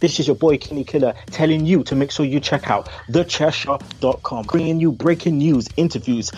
[0.00, 4.46] This is your boy Kenny Killer telling you to make sure you check out thechairshot.com,
[4.46, 6.30] bringing you breaking news, interviews,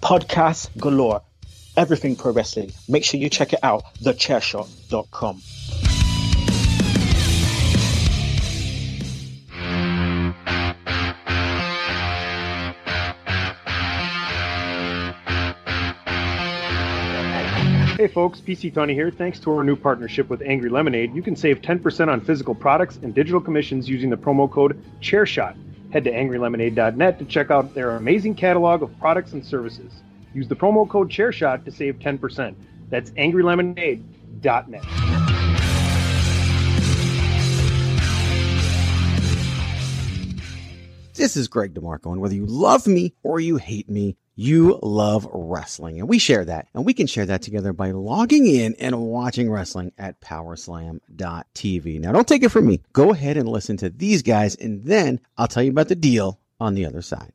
[0.00, 1.22] podcasts galore,
[1.76, 2.72] everything pro wrestling.
[2.88, 5.42] Make sure you check it out, thechairshot.com.
[18.02, 19.12] Hey folks, PC Tony here.
[19.12, 22.98] Thanks to our new partnership with Angry Lemonade, you can save 10% on physical products
[23.00, 25.54] and digital commissions using the promo code ChairShot.
[25.92, 30.02] Head to angrylemonade.net to check out their amazing catalog of products and services.
[30.34, 32.54] Use the promo code ChairShot to save 10%.
[32.88, 34.82] That's angrylemonade.net.
[41.14, 45.28] This is Greg DeMarco, and whether you love me or you hate me, you love
[45.32, 46.00] wrestling.
[46.00, 46.68] And we share that.
[46.74, 52.00] And we can share that together by logging in and watching wrestling at powerslam.tv.
[52.00, 52.80] Now, don't take it from me.
[52.92, 56.40] Go ahead and listen to these guys, and then I'll tell you about the deal
[56.58, 57.34] on the other side.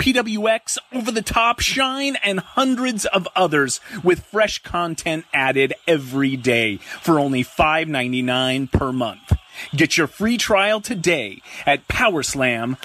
[0.00, 6.78] PWX, Over the Top, Shine, and hundreds of others with fresh content added every day
[6.78, 9.34] for only $5.99 per month.
[9.76, 12.76] Get your free trial today at powerslam.tv.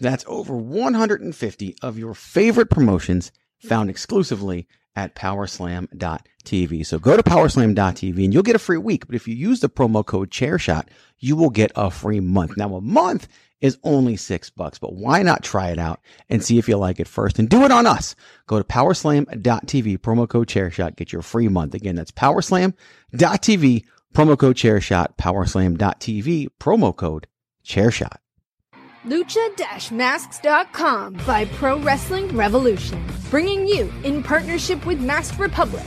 [0.00, 6.86] That's over 150 of your favorite promotions found exclusively at powerslam.tv.
[6.86, 9.06] So go to powerslam.tv and you'll get a free week.
[9.06, 10.86] But if you use the promo code chairshot,
[11.18, 12.56] you will get a free month.
[12.56, 13.28] Now a month
[13.60, 17.00] is only six bucks, but why not try it out and see if you like
[17.00, 18.14] it first and do it on us?
[18.46, 21.74] Go to powerslam.tv, promo code chairshot, get your free month.
[21.74, 23.84] Again, that's powerslam.tv,
[24.14, 27.26] promo code chairshot, powerslam.tv, promo code
[27.64, 28.16] chairshot.
[29.06, 35.86] Lucha-Masks.com by Pro Wrestling Revolution, bringing you in partnership with Masked Republic,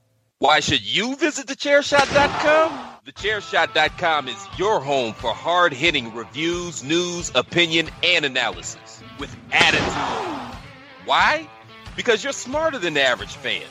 [0.41, 2.71] Why should you visit thechairshot.com?
[3.05, 10.59] Thechairshot.com is your home for hard hitting reviews, news, opinion, and analysis with attitude.
[11.05, 11.47] Why?
[11.95, 13.61] Because you're smarter than the average fan.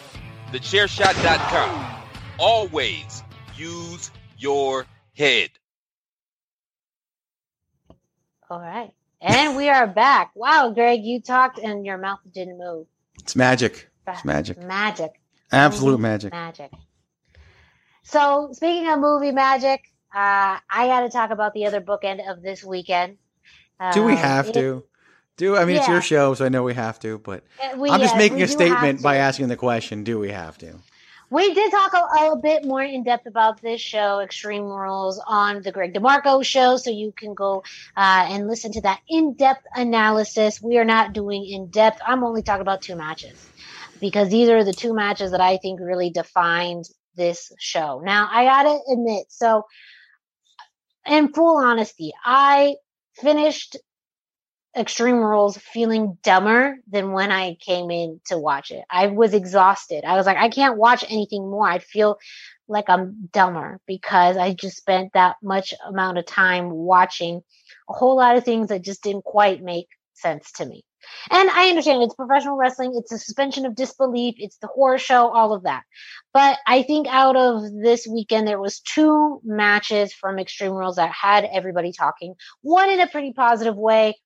[0.53, 2.03] Thechairshot.com.
[2.39, 3.25] Always
[3.57, 5.51] use your head.
[8.49, 8.93] All right.
[9.21, 10.31] And we are back.
[10.37, 12.87] Wow, Greg, you talked and your mouth didn't move.
[13.19, 13.91] It's magic.
[14.07, 14.63] It's magic.
[14.63, 15.20] Magic.
[15.53, 16.33] Absolute magic.
[16.33, 16.71] Magic.
[18.03, 19.83] So, speaking of movie magic,
[20.15, 23.19] uh, I got to talk about the other bookend of this weekend.
[23.93, 24.85] Do we Um, have it- to?
[25.37, 27.89] Do I mean it's your show, so I know we have to, but Uh, we-
[27.89, 30.75] I'm just yes, making a statement by asking the question, do we have to?
[31.31, 35.63] We did talk a, a bit more in depth about this show, Extreme Rules, on
[35.63, 37.63] the Greg DeMarco show, so you can go
[37.97, 40.61] uh, and listen to that in depth analysis.
[40.61, 42.03] We are not doing in depth.
[42.07, 43.50] I'm only talking about two matches
[44.01, 46.85] because these are the two matches that I think really defined
[47.15, 48.01] this show.
[48.05, 49.65] Now, I gotta admit, so
[51.07, 52.77] in full honesty, I
[53.15, 53.77] finished
[54.77, 58.85] Extreme Rules feeling dumber than when I came in to watch it.
[58.89, 60.05] I was exhausted.
[60.05, 61.69] I was like, I can't watch anything more.
[61.69, 62.19] I feel
[62.69, 67.43] like I'm dumber because I just spent that much amount of time watching
[67.89, 70.85] a whole lot of things that just didn't quite make sense to me.
[71.31, 75.29] And I understand it's professional wrestling, it's a suspension of disbelief, it's the horror show,
[75.29, 75.83] all of that.
[76.33, 81.11] But I think out of this weekend there was two matches from Extreme Rules that
[81.11, 82.35] had everybody talking.
[82.63, 84.19] One in a pretty positive way,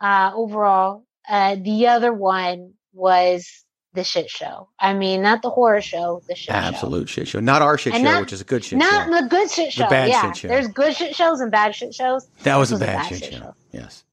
[0.00, 1.04] uh, overall.
[1.28, 3.64] Uh, the other one was
[3.94, 4.68] the shit show.
[4.78, 6.54] I mean, not the horror show, the shit show.
[6.54, 7.40] Absolute shit show.
[7.40, 9.10] Not our shit And show, not- which is a good shit Not show.
[9.10, 9.84] Not the good shit show.
[9.84, 10.48] The bad yeah, shit show.
[10.48, 12.26] there's good shit shows and bad shit shows.
[12.42, 13.54] That was a This bad shit show.
[13.70, 14.04] Yes.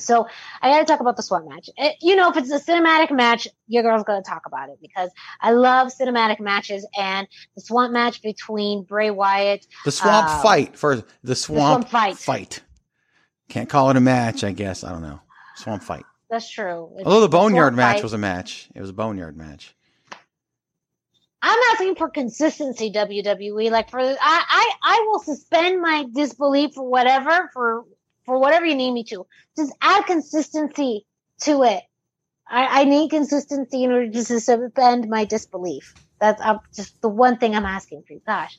[0.00, 0.26] So
[0.62, 1.68] I got to talk about the swamp match.
[1.76, 4.78] It- you know, if it's a cinematic match, your girl's going to talk about it
[4.80, 9.66] because I love cinematic matches and the swamp match between Bray Wyatt.
[9.84, 11.04] The swamp uh, fight first.
[11.22, 12.62] The swamp, swamp fight.
[13.48, 14.84] Can't call it a match, I guess.
[14.84, 15.20] I don't know.
[15.56, 16.04] Swamp fight.
[16.30, 16.90] That's true.
[16.96, 18.02] It's Although the boneyard match fight.
[18.04, 18.68] was a match.
[18.74, 19.74] It was a boneyard match.
[21.42, 23.70] I'm asking for consistency, WWE.
[23.70, 27.84] Like for I, I, I will suspend my disbelief for whatever for
[28.30, 29.26] for whatever you need me to.
[29.56, 31.04] Just add consistency
[31.40, 31.82] to it.
[32.48, 35.94] I, I need consistency in order to suspend my disbelief.
[36.20, 38.16] That's uh, just the one thing I'm asking for.
[38.24, 38.56] Gosh.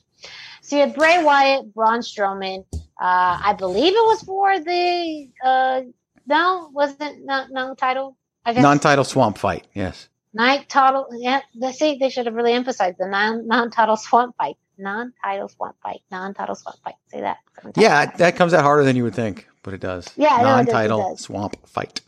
[0.60, 2.66] So you had Bray Wyatt, Braun Strowman.
[2.74, 5.80] Uh, I believe it was for the uh,
[6.26, 8.18] no, wasn't no, no title.
[8.44, 9.66] I guess Non-title swamp fight.
[9.72, 10.08] Yes.
[10.34, 11.40] Night title, yeah.
[11.58, 16.00] They say they should have really emphasized the non non-title swamp fight, non-title swamp fight,
[16.10, 16.94] non-title swamp fight.
[17.08, 17.38] Say that.
[17.56, 17.82] seven times.
[17.82, 20.08] Yeah, that comes out harder than you would think, but it does.
[20.16, 21.20] Yeah, I know it does, it Non-title does.
[21.20, 22.00] swamp fight.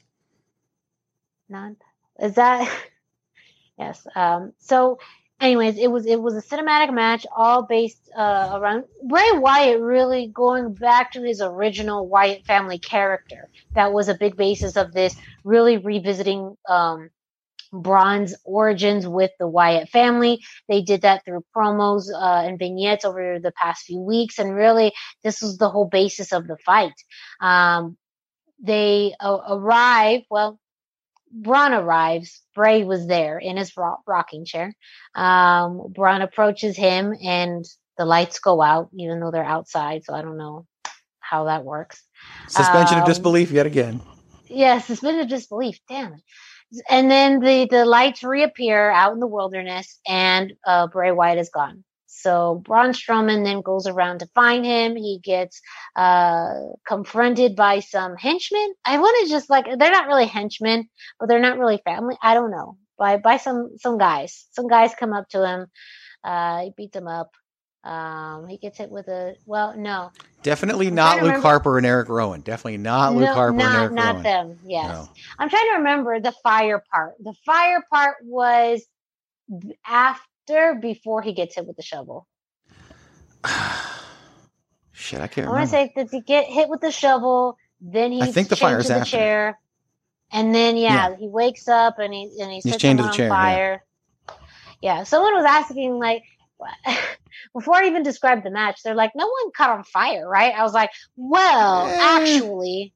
[1.48, 1.76] non.
[2.20, 2.70] Is that?
[3.78, 4.06] yes.
[4.14, 4.52] Um.
[4.58, 4.98] So,
[5.40, 10.28] anyways, it was it was a cinematic match, all based uh, around Bray Wyatt really
[10.28, 13.48] going back to his original Wyatt family character.
[13.74, 17.10] That was a big basis of this, really revisiting um,
[17.74, 20.40] Braun's origins with the Wyatt family.
[20.68, 24.92] They did that through promos uh, and vignettes over the past few weeks, and really,
[25.24, 26.94] this was the whole basis of the fight.
[27.40, 27.98] Um,
[28.62, 30.22] they uh, arrive.
[30.30, 30.60] Well,
[31.32, 32.42] Braun arrives.
[32.54, 34.74] Bray was there in his ro- rocking chair.
[35.14, 37.64] Um, Braun approaches him, and
[37.98, 40.04] the lights go out, even though they're outside.
[40.04, 40.66] So I don't know
[41.20, 42.02] how that works.
[42.48, 44.00] Suspension of Um, disbelief yet again.
[44.48, 45.78] yeah, suspended disbelief.
[45.88, 46.22] Damn it.
[46.88, 51.50] And then the, the lights reappear out in the wilderness and uh, Bray Wyatt is
[51.50, 51.84] gone.
[52.06, 54.96] So Braun Strowman then goes around to find him.
[54.96, 55.60] He gets
[55.94, 56.54] uh,
[56.86, 58.72] confronted by some henchmen.
[58.84, 60.88] I want to just like they're not really henchmen,
[61.20, 62.16] but they're not really family.
[62.22, 62.78] I don't know.
[62.96, 64.46] By by some some guys.
[64.52, 65.66] Some guys come up to him.
[66.22, 67.30] Uh, he beats them up.
[67.84, 70.10] Um, he gets hit with a well, no,
[70.42, 72.40] Definitely not Luke remember- Harper and Eric Rowan.
[72.40, 74.22] Definitely not Luke no, Harper not, and Eric not Rowan.
[74.22, 74.58] them.
[74.64, 74.88] Yes.
[74.88, 75.08] No.
[75.38, 77.14] I'm trying to remember the fire part.
[77.22, 78.82] The fire part was
[79.86, 82.26] after, before he gets hit with the shovel.
[84.92, 88.12] Shit, I can't I want to say that he get hit with the shovel, then
[88.22, 89.10] I think the fire's to the after.
[89.10, 89.58] chair,
[90.32, 91.16] and then yeah, Yeah.
[91.16, 93.44] he wakes up and he and he He's chained to the chair, on yeah.
[93.44, 93.84] fire.
[94.80, 95.02] Yeah.
[95.04, 96.22] someone was asking like.
[97.52, 100.62] Before I even described the match, they're like, "No one caught on fire, right?" I
[100.62, 101.96] was like, "Well, Eh.
[102.00, 102.92] actually,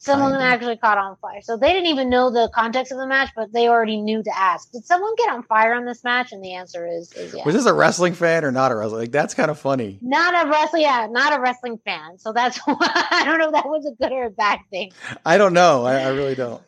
[0.00, 0.38] Some of Kinda.
[0.38, 1.40] them actually caught on fire.
[1.40, 4.38] So they didn't even know the context of the match, but they already knew to
[4.38, 6.30] ask, did someone get on fire on this match?
[6.32, 7.46] And the answer is, is yes.
[7.46, 9.00] Was this a wrestling fan or not a wrestling?
[9.00, 9.98] Like, that's kind of funny.
[10.02, 12.18] Not a wrestling, yeah, not a wrestling fan.
[12.18, 14.92] So that's why I don't know if that was a good or a bad thing.
[15.24, 15.86] I don't know.
[15.86, 16.60] I, I really don't.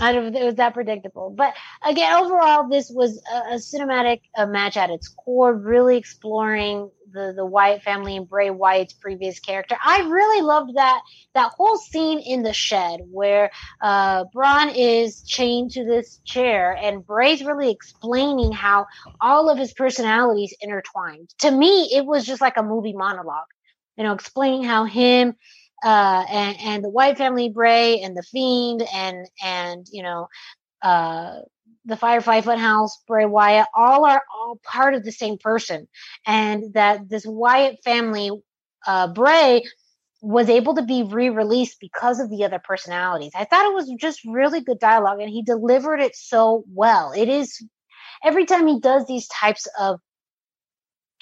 [0.00, 1.30] I don't know if it was that predictable.
[1.36, 1.54] But
[1.86, 7.32] again, overall, this was a, a cinematic uh match at its core, really exploring the,
[7.36, 9.76] the Wyatt family and Bray Wyatt's previous character.
[9.84, 11.00] I really loved that
[11.34, 17.06] that whole scene in the shed where uh, Braun is chained to this chair and
[17.06, 18.86] Bray's really explaining how
[19.20, 21.30] all of his personalities intertwined.
[21.38, 23.46] To me, it was just like a movie monologue,
[23.96, 25.36] you know, explaining how him
[25.84, 30.28] uh, and and the Wyatt family, Bray, and the Fiend, and and you know,
[30.82, 31.40] uh,
[31.84, 35.88] the Firefly Funhouse, Bray Wyatt, all are all part of the same person,
[36.26, 38.30] and that this Wyatt family,
[38.86, 39.62] uh, Bray,
[40.22, 43.32] was able to be re-released because of the other personalities.
[43.34, 47.12] I thought it was just really good dialogue, and he delivered it so well.
[47.12, 47.62] It is
[48.24, 50.00] every time he does these types of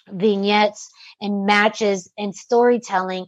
[0.08, 0.90] vignettes
[1.20, 3.26] and matches and storytelling.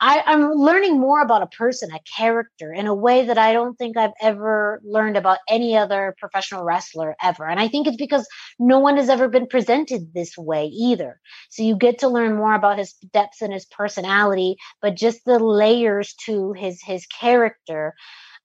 [0.00, 3.76] I, I'm learning more about a person, a character, in a way that I don't
[3.76, 7.46] think I've ever learned about any other professional wrestler ever.
[7.48, 8.26] And I think it's because
[8.60, 11.18] no one has ever been presented this way either.
[11.50, 15.38] So you get to learn more about his depths and his personality, but just the
[15.38, 17.94] layers to his his character.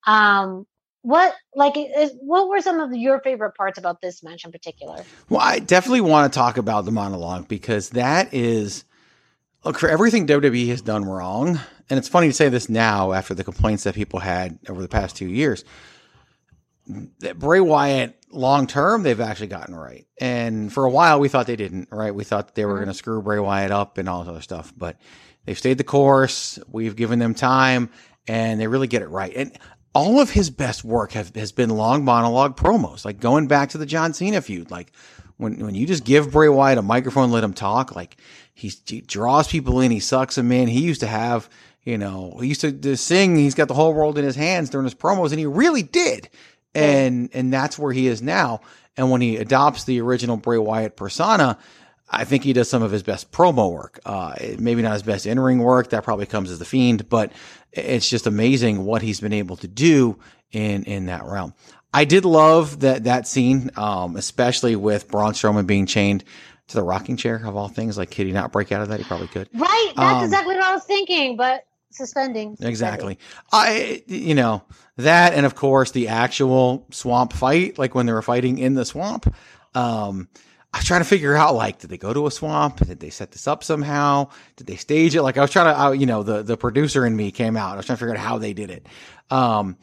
[0.07, 0.65] Um,
[1.03, 5.03] what like is, what were some of your favorite parts about this match in particular?
[5.29, 8.85] Well, I definitely want to talk about the monologue because that is
[9.63, 11.59] look for everything WWE has done wrong.
[11.89, 14.87] And it's funny to say this now after the complaints that people had over the
[14.87, 15.63] past two years.
[17.19, 20.05] That Bray Wyatt, long term, they've actually gotten right.
[20.19, 22.13] And for a while, we thought they didn't, right?
[22.13, 22.83] We thought they were mm-hmm.
[22.83, 24.73] going to screw Bray Wyatt up and all this other stuff.
[24.75, 24.97] But
[25.45, 26.59] they've stayed the course.
[26.67, 27.89] We've given them time
[28.27, 29.33] and they really get it right.
[29.35, 29.57] And
[29.95, 33.77] all of his best work have, has been long monologue promos, like going back to
[33.77, 34.71] the John Cena feud.
[34.71, 34.91] Like
[35.37, 38.17] when, when you just give Bray Wyatt a microphone, let him talk, like
[38.53, 40.67] he draws people in, he sucks them in.
[40.67, 41.49] He used to have,
[41.83, 44.69] you know, he used to, to sing, he's got the whole world in his hands
[44.69, 46.29] during his promos, and he really did.
[46.75, 48.61] And, and that's where he is now.
[48.95, 51.57] And when he adopts the original Bray Wyatt persona,
[52.09, 53.99] I think he does some of his best promo work.
[54.05, 55.89] Uh, maybe not his best in ring work.
[55.89, 57.31] That probably comes as the fiend, but
[57.71, 60.19] it's just amazing what he's been able to do
[60.51, 61.53] in, in that realm.
[61.91, 66.23] I did love that, that scene, um, especially with Braun Strowman being chained
[66.73, 67.97] to the rocking chair of all things.
[67.97, 68.99] Like, could he not break out of that?
[68.99, 69.49] He probably could.
[69.53, 72.57] Right, that's Um, exactly what I was thinking, but suspending.
[72.59, 73.17] Exactly.
[73.51, 74.63] I, you know,
[74.97, 78.85] that and of course the actual swamp fight, like when they were fighting in the
[78.85, 79.33] swamp.
[79.75, 80.27] Um,
[80.73, 82.77] I was trying to figure out, like, did they go to a swamp?
[82.77, 84.29] Did they set this up somehow?
[84.55, 85.21] Did they stage it?
[85.21, 87.73] Like, I was trying to, I, you know, the, the producer in me came out.
[87.73, 88.87] I was trying to figure out how they did it.
[89.29, 89.77] Um,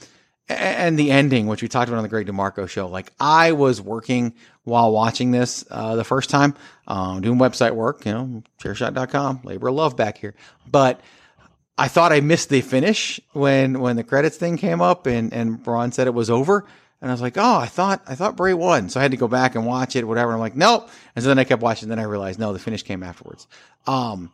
[0.51, 3.81] and the ending, which we talked about on the Greg DeMarco show, like I was
[3.81, 4.35] working
[4.65, 6.55] while watching this, uh, the first time,
[6.87, 10.35] um, doing website work, you know, chairshot.com, labor of love back here.
[10.71, 11.01] But,
[11.81, 15.63] I thought I missed the finish when when the credits thing came up and and
[15.63, 16.67] Braun said it was over.
[17.01, 19.17] And I was like, oh, I thought I thought Bray won, so I had to
[19.17, 20.33] go back and watch it, whatever.
[20.33, 20.91] I'm like, nope.
[21.17, 21.89] And so then I kept watching.
[21.89, 23.47] Then I realized, no, the finish came afterwards.
[23.87, 24.31] Um,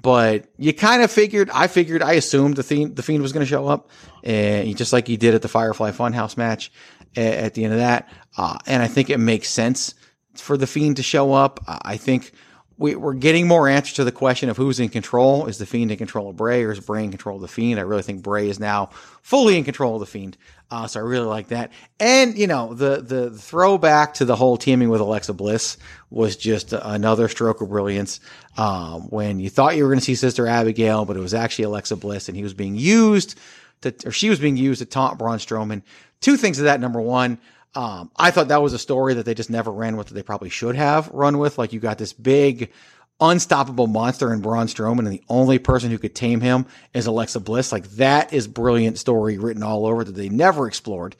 [0.00, 1.50] but you kind of figured.
[1.50, 2.02] I figured.
[2.02, 3.90] I assumed the fiend the fiend was going to show up,
[4.22, 6.70] and just like he did at the Firefly Funhouse match
[7.16, 8.08] at the end of that.
[8.36, 9.94] Uh, and I think it makes sense
[10.34, 11.60] for the fiend to show up.
[11.66, 12.32] I think
[12.78, 15.46] we, we're getting more answers to the question of who's in control.
[15.46, 17.78] Is the Fiend in control of Bray or is Bray in control of the Fiend?
[17.80, 18.90] I really think Bray is now
[19.22, 20.36] fully in control of the Fiend.
[20.68, 21.70] Uh, so I really like that.
[22.00, 25.76] And, you know, the, the throwback to the whole teaming with Alexa Bliss
[26.10, 28.18] was just another stroke of brilliance.
[28.56, 31.66] Um, when you thought you were going to see Sister Abigail, but it was actually
[31.66, 33.38] Alexa Bliss and he was being used
[33.82, 35.82] to, or she was being used to taunt Braun Strowman.
[36.20, 36.80] Two things to that.
[36.80, 37.38] Number one,
[37.76, 40.22] um, I thought that was a story that they just never ran with that they
[40.22, 41.58] probably should have run with.
[41.58, 42.72] Like you got this big,
[43.20, 47.40] unstoppable monster in Braun Strowman, and the only person who could tame him is Alexa
[47.40, 47.72] Bliss.
[47.72, 51.16] Like that is brilliant story written all over that they never explored.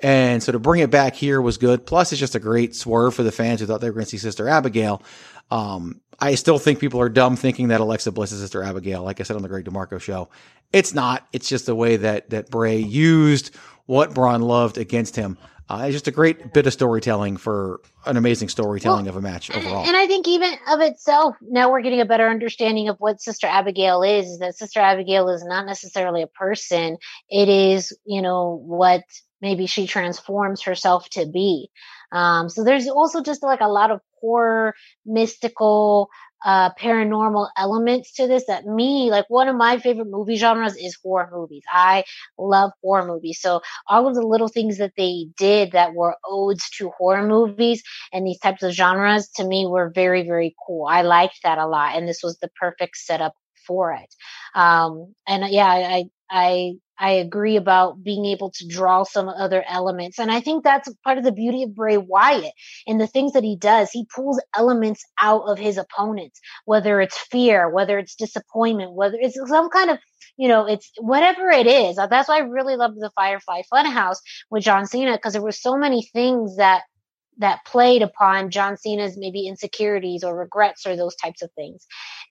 [0.00, 1.84] And so to bring it back here was good.
[1.84, 4.10] Plus, it's just a great swerve for the fans who thought they were going to
[4.10, 5.02] see Sister Abigail.
[5.50, 9.02] Um, I still think people are dumb thinking that Alexa Bliss is Sister Abigail.
[9.02, 10.28] Like I said on the Greg DeMarco show,
[10.72, 11.26] it's not.
[11.32, 13.54] It's just the way that that Bray used
[13.86, 15.38] what Braun loved against him.
[15.68, 19.50] Uh, it's just a great bit of storytelling for an amazing storytelling of a match
[19.50, 19.86] overall.
[19.86, 23.46] And I think even of itself, now we're getting a better understanding of what Sister
[23.46, 26.96] Abigail is, is that Sister Abigail is not necessarily a person.
[27.28, 29.02] It is, you know, what
[29.42, 31.70] maybe she transforms herself to be.
[32.12, 36.08] Um, so there's also just like a lot of horror, mystical,
[36.44, 40.96] uh, paranormal elements to this that me, like one of my favorite movie genres is
[41.02, 41.62] horror movies.
[41.70, 42.04] I
[42.38, 43.40] love horror movies.
[43.40, 47.82] So all of the little things that they did that were odes to horror movies
[48.12, 50.86] and these types of genres to me were very, very cool.
[50.86, 51.96] I liked that a lot.
[51.96, 53.34] And this was the perfect setup
[53.66, 54.14] for it.
[54.54, 60.18] Um, and yeah, I, I, I agree about being able to draw some other elements.
[60.18, 62.52] And I think that's part of the beauty of Bray Wyatt
[62.86, 63.90] and the things that he does.
[63.90, 69.38] He pulls elements out of his opponents, whether it's fear, whether it's disappointment, whether it's
[69.48, 69.98] some kind of,
[70.36, 71.96] you know, it's whatever it is.
[71.96, 74.18] That's why I really loved the Firefly Funhouse
[74.50, 76.82] with John Cena because there were so many things that
[77.38, 81.86] that played upon John Cena's maybe insecurities or regrets or those types of things.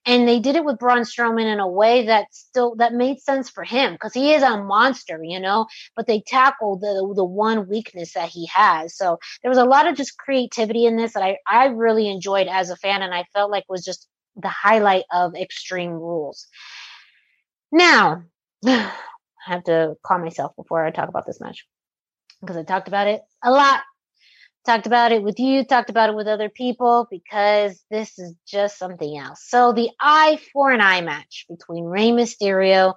[0.06, 3.50] And they did it with Braun Strowman in a way that still that made sense
[3.50, 7.68] for him because he is a monster, you know, but they tackled the the one
[7.68, 8.96] weakness that he has.
[8.96, 12.48] So there was a lot of just creativity in this that I I really enjoyed
[12.48, 16.48] as a fan and I felt like was just the highlight of Extreme Rules.
[17.72, 18.24] Now,
[18.66, 18.92] I
[19.46, 21.66] have to calm myself before I talk about this match
[22.42, 23.82] because I talked about it a lot
[24.66, 28.78] talked about it with you, talked about it with other people because this is just
[28.78, 29.44] something else.
[29.48, 32.96] So the eye for an eye match between Rey Mysterio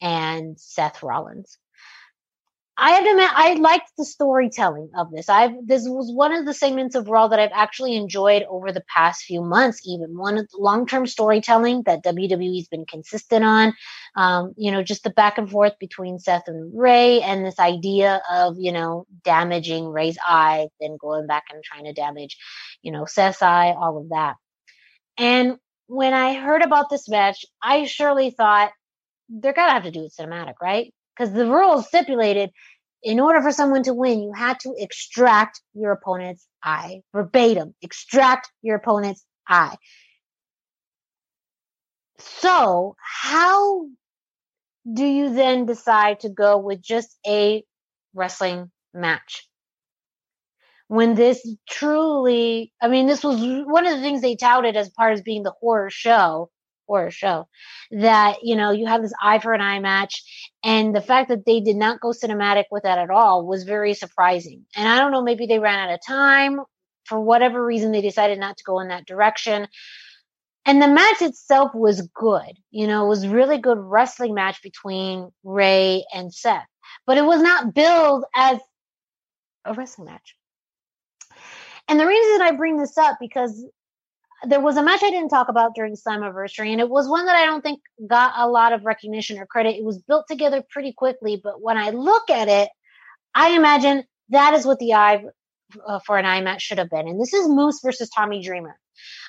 [0.00, 1.58] and Seth Rollins.
[2.76, 5.28] I have to I liked the storytelling of this.
[5.28, 8.84] I've this was one of the segments of Raw that I've actually enjoyed over the
[8.88, 9.82] past few months.
[9.84, 13.74] Even one of the long term storytelling that WWE's been consistent on.
[14.16, 18.22] Um, you know, just the back and forth between Seth and Rey, and this idea
[18.30, 22.38] of you know damaging Rey's eye, then going back and trying to damage,
[22.80, 24.36] you know, Seth's eye, all of that.
[25.18, 25.58] And
[25.88, 28.72] when I heard about this match, I surely thought
[29.28, 30.92] they're gonna have to do it cinematic, right?
[31.16, 32.50] Because the rules stipulated
[33.02, 37.74] in order for someone to win, you had to extract your opponent's eye verbatim.
[37.82, 39.76] Extract your opponent's eye.
[42.18, 43.86] So, how
[44.90, 47.64] do you then decide to go with just a
[48.14, 49.48] wrestling match?
[50.86, 55.14] When this truly, I mean, this was one of the things they touted as part
[55.14, 56.50] of being the horror show
[56.86, 57.46] horror show
[57.90, 60.22] that you know you have this eye for an eye match
[60.64, 63.94] and the fact that they did not go cinematic with that at all was very
[63.94, 64.64] surprising.
[64.76, 66.60] And i don't know maybe they ran out of time.
[67.04, 69.66] For whatever reason they decided not to go in that direction.
[70.64, 72.56] And the match itself was good.
[72.70, 76.66] You know it was really good wrestling match between Rey and seth.
[77.06, 78.60] But it was not billed as
[79.64, 80.36] a wrestling match.
[81.88, 83.64] And the reason I bring this up because
[84.46, 87.36] there was a match I didn't talk about during Slammiversary, and it was one that
[87.36, 89.76] I don't think got a lot of recognition or credit.
[89.76, 92.68] It was built together pretty quickly, but when I look at it,
[93.34, 95.24] I imagine that is what the eye
[95.86, 97.08] uh, for an eye match should have been.
[97.08, 98.78] And this is Moose versus Tommy Dreamer.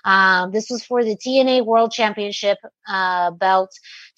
[0.03, 2.57] Um, this was for the TNA World Championship
[2.88, 3.70] uh, belt.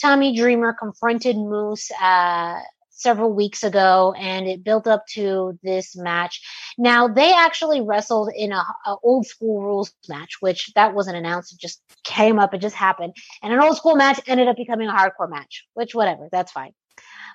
[0.01, 2.59] Tommy Dreamer confronted Moose uh,
[2.95, 6.41] several weeks ago and it built up to this match.
[6.77, 11.53] Now they actually wrestled in a, a, old school rules match, which that wasn't announced.
[11.53, 12.53] It just came up.
[12.53, 13.13] It just happened.
[13.43, 16.71] And an old school match ended up becoming a hardcore match, which whatever, that's fine.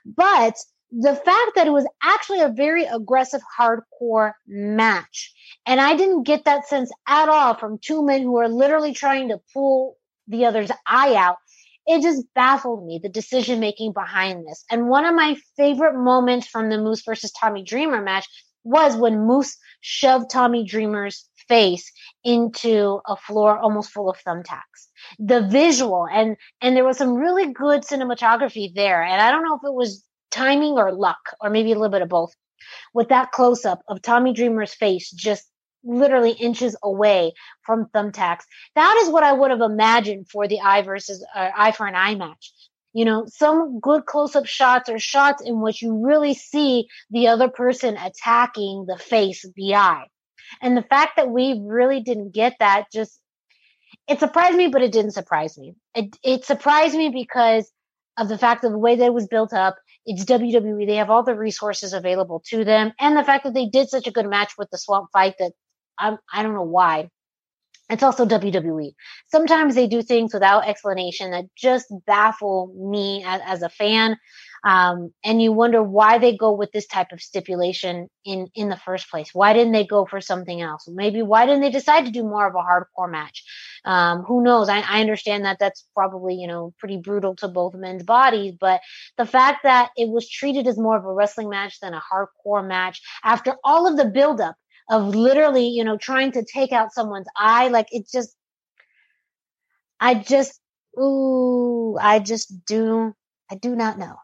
[0.05, 0.57] But
[0.91, 5.33] the fact that it was actually a very aggressive hardcore match.
[5.67, 9.29] And I didn't get that sense at all from two men who are literally trying
[9.29, 9.97] to pull
[10.27, 11.37] the other's eye out
[11.91, 14.65] it just baffled me the decision making behind this.
[14.71, 18.29] And one of my favorite moments from the Moose versus Tommy Dreamer match
[18.63, 21.91] was when Moose shoved Tommy Dreamer's face
[22.23, 24.87] into a floor almost full of thumbtacks.
[25.19, 29.03] The visual and and there was some really good cinematography there.
[29.03, 32.03] And I don't know if it was timing or luck or maybe a little bit
[32.03, 32.33] of both.
[32.95, 35.45] With that close up of Tommy Dreamer's face just
[35.85, 38.43] literally inches away from thumbtacks.
[38.75, 41.95] That is what I would have imagined for the eye versus uh, eye for an
[41.95, 42.53] eye match.
[42.93, 47.29] You know, some good close up shots or shots in which you really see the
[47.29, 50.07] other person attacking the face, the eye.
[50.61, 53.21] And the fact that we really didn't get that just,
[54.09, 55.77] it surprised me, but it didn't surprise me.
[55.95, 57.71] It, it surprised me because
[58.19, 59.77] of the fact of the way that it was built up.
[60.05, 60.87] It's WWE.
[60.87, 62.93] They have all the resources available to them.
[62.99, 65.53] And the fact that they did such a good match with the swamp fight that
[66.01, 67.11] I'm, I don't know why.
[67.91, 68.93] It's also WWE.
[69.29, 74.17] Sometimes they do things without explanation that just baffle me as, as a fan.
[74.63, 78.77] Um, and you wonder why they go with this type of stipulation in in the
[78.77, 79.31] first place.
[79.33, 80.87] Why didn't they go for something else?
[80.87, 83.43] Maybe why didn't they decide to do more of a hardcore match?
[83.87, 84.69] Um, who knows?
[84.69, 88.83] I, I understand that that's probably you know pretty brutal to both men's bodies, but
[89.17, 92.67] the fact that it was treated as more of a wrestling match than a hardcore
[92.67, 94.57] match after all of the buildup
[94.91, 97.69] of literally, you know, trying to take out someone's eye.
[97.69, 98.37] Like it just,
[100.01, 100.61] I just,
[100.99, 103.15] ooh, I just do,
[103.51, 104.17] I do not know.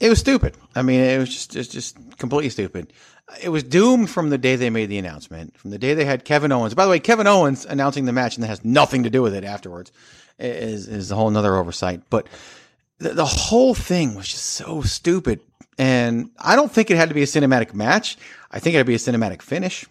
[0.00, 0.56] It was stupid.
[0.74, 2.92] I mean, it was just, just, just completely stupid.
[3.40, 6.24] It was doomed from the day they made the announcement, from the day they had
[6.24, 6.74] Kevin Owens.
[6.74, 9.34] By the way, Kevin Owens announcing the match and that has nothing to do with
[9.34, 9.92] it afterwards
[10.38, 12.02] is, is a whole nother oversight.
[12.10, 12.26] But
[12.98, 15.40] the, the whole thing was just so stupid.
[15.78, 18.18] And I don't think it had to be a cinematic match.
[18.50, 19.86] I think it'd be a cinematic finish.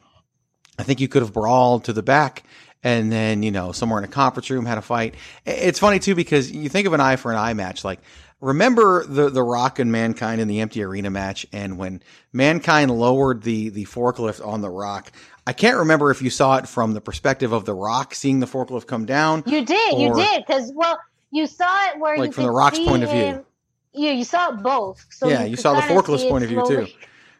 [0.78, 2.44] I think you could have brawled to the back
[2.84, 5.16] and then, you know, somewhere in a conference room had a fight.
[5.45, 7.84] It's funny too because you think of an eye for an eye match.
[7.84, 7.99] Like,
[8.40, 11.45] remember the, the Rock and Mankind in the empty arena match?
[11.53, 12.02] And when
[12.34, 15.12] Mankind lowered the, the forklift on the Rock,
[15.45, 18.48] I can't remember if you saw it from the perspective of the Rock seeing the
[18.48, 19.44] forklift come down.
[19.45, 20.99] You did, you did, because well,
[21.32, 23.45] you saw it where Like you from the Rock's point of view.
[23.94, 25.06] Yeah, you saw it both.
[25.10, 26.94] So yeah, you could saw the kinda forklift's see it point of view slowly- too.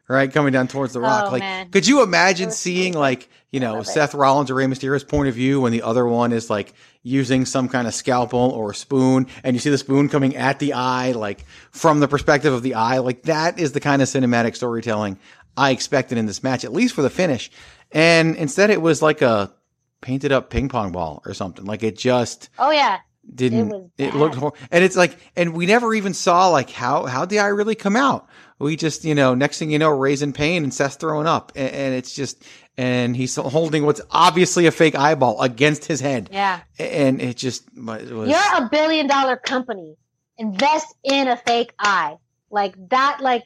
[0.07, 1.26] Right, coming down towards the rock.
[1.28, 1.69] Oh, like, man.
[1.69, 3.88] could you imagine seeing like, you know, love it.
[3.88, 7.45] Seth Rollins or Rey Mysterio's point of view when the other one is like using
[7.45, 11.14] some kind of scalpel or spoon and you see the spoon coming at the eye,
[11.14, 12.98] like from the perspective of the eye?
[12.98, 15.18] Like that is the kind of cinematic storytelling
[15.56, 17.49] I expected in this match, at least for the finish.
[17.94, 19.53] And instead it was like a
[20.02, 21.64] painted up ping pong ball or something.
[21.64, 22.98] Like it just, Oh yeah,
[23.34, 27.06] didn't was it, looked hor- and it's like and we never even saw like how
[27.06, 28.27] how the eye really come out
[28.60, 31.52] we just you know next thing you know Rey's in pain and seth's throwing up
[31.56, 32.43] and, and it's just
[32.77, 36.61] and he's holding what's obviously a fake eyeball against his head yeah.
[36.80, 39.98] and it just it was You're a billion dollar company.
[40.38, 42.18] Invest in a fake eye
[42.49, 43.19] like that.
[43.22, 43.43] Like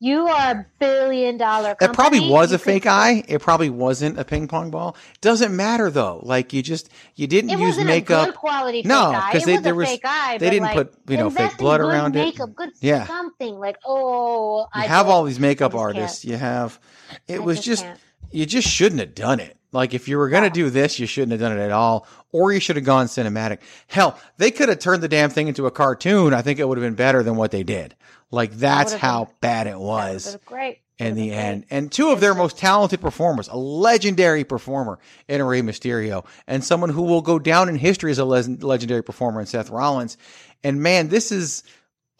[0.00, 1.74] you are a billion dollar.
[1.80, 5.54] that probably was You a fake eye it probably wasn't a ping pong ball doesn't
[5.56, 9.32] matter though like you just you didn't It use makeup good quality No, fake eye.
[9.32, 10.38] 'cause It they- there a was- fake eye.
[10.38, 12.20] they didn't like, put, you know, fake blood around it.
[12.26, 13.06] makeup, Good Yeah.
[13.06, 14.60] something like oh.
[14.60, 16.32] you I have all these makeup artists can't.
[16.32, 16.78] you have
[17.26, 18.00] it I was just just.
[18.30, 21.06] You just shouldn't have done it like if you were going to do this you
[21.06, 24.68] shouldn't have done it at all or you should have gone cinematic hell they could
[24.68, 27.22] have turned the damn thing into a cartoon i think it would have been better
[27.22, 27.94] than what they did
[28.30, 30.80] like that's would've how been- bad it was great.
[30.98, 31.62] in the end.
[31.62, 31.76] great.
[31.78, 34.98] And two of their most talented performers, a legendary performer
[35.28, 39.02] in Rey Mysterio, and someone who will go down in history as a les- legendary
[39.02, 40.18] performer in Seth Rollins.
[40.62, 41.62] And man, this is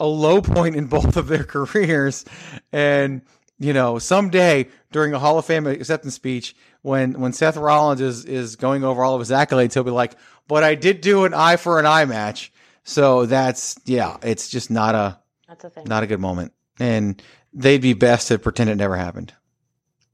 [0.01, 2.25] a low point in both of their careers.
[2.73, 3.21] And
[3.59, 8.25] you know, someday during a Hall of Fame acceptance speech, when when Seth Rollins is
[8.25, 10.15] is going over all of his accolades, he'll be like,
[10.47, 12.53] "But I did do an eye for an eye match."
[12.85, 15.85] So that's yeah, it's just not a That's a thing.
[15.87, 16.53] not a good moment.
[16.81, 17.21] And
[17.53, 19.35] they'd be best to pretend it never happened.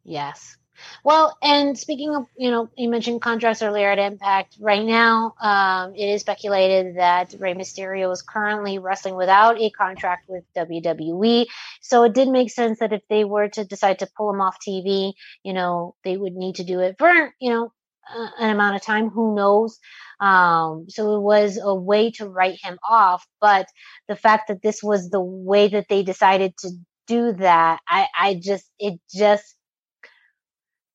[0.04, 0.56] Yes.
[1.04, 4.56] Well, and speaking of, you know, you mentioned contracts earlier at Impact.
[4.58, 10.30] Right now, um, it is speculated that Rey Mysterio is currently wrestling without a contract
[10.30, 11.44] with WWE.
[11.82, 14.56] So it did make sense that if they were to decide to pull him off
[14.66, 15.12] TV,
[15.42, 17.72] you know, they would need to do it for, you know,
[18.10, 19.10] uh, an amount of time.
[19.10, 19.78] Who knows?
[20.20, 23.26] Um, so it was a way to write him off.
[23.42, 23.66] But
[24.08, 26.70] the fact that this was the way that they decided to
[27.06, 29.54] do that, I, I just, it just,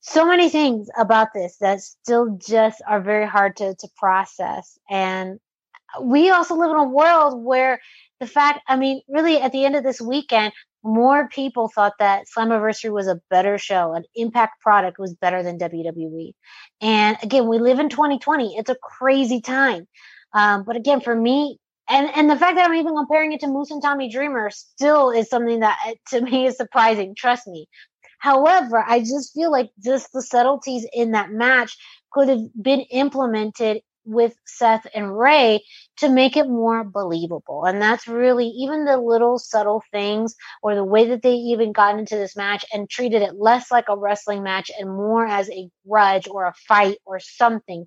[0.01, 4.77] so many things about this that still just are very hard to, to process.
[4.89, 5.39] And
[6.01, 7.79] we also live in a world where
[8.19, 10.53] the fact, I mean, really at the end of this weekend,
[10.83, 15.59] more people thought that Slammiversary was a better show, an impact product was better than
[15.59, 16.33] WWE.
[16.81, 18.55] And again, we live in 2020.
[18.55, 19.87] It's a crazy time.
[20.33, 21.57] Um, but again, for me,
[21.89, 25.09] and, and the fact that I'm even comparing it to Moose and Tommy Dreamer still
[25.09, 25.77] is something that
[26.09, 27.15] to me is surprising.
[27.15, 27.67] Trust me.
[28.19, 31.77] However, I just feel like just the subtleties in that match
[32.11, 35.63] could have been implemented with Seth and Rey
[35.97, 37.65] to make it more believable.
[37.65, 41.99] And that's really even the little subtle things or the way that they even got
[41.99, 45.69] into this match and treated it less like a wrestling match and more as a
[45.87, 47.85] grudge or a fight or something.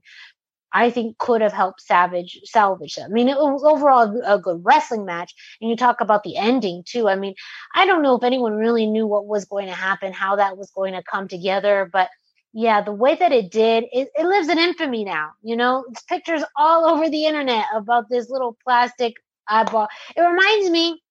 [0.72, 3.10] I think could have helped Savage salvage them.
[3.10, 5.34] I mean, it was overall a good wrestling match.
[5.60, 7.08] And you talk about the ending too.
[7.08, 7.34] I mean,
[7.74, 10.70] I don't know if anyone really knew what was going to happen, how that was
[10.70, 12.08] going to come together, but
[12.54, 15.30] yeah, the way that it did, it, it lives in infamy now.
[15.42, 19.14] You know, it's pictures all over the internet about this little plastic
[19.48, 19.88] eyeball.
[20.14, 21.02] It reminds me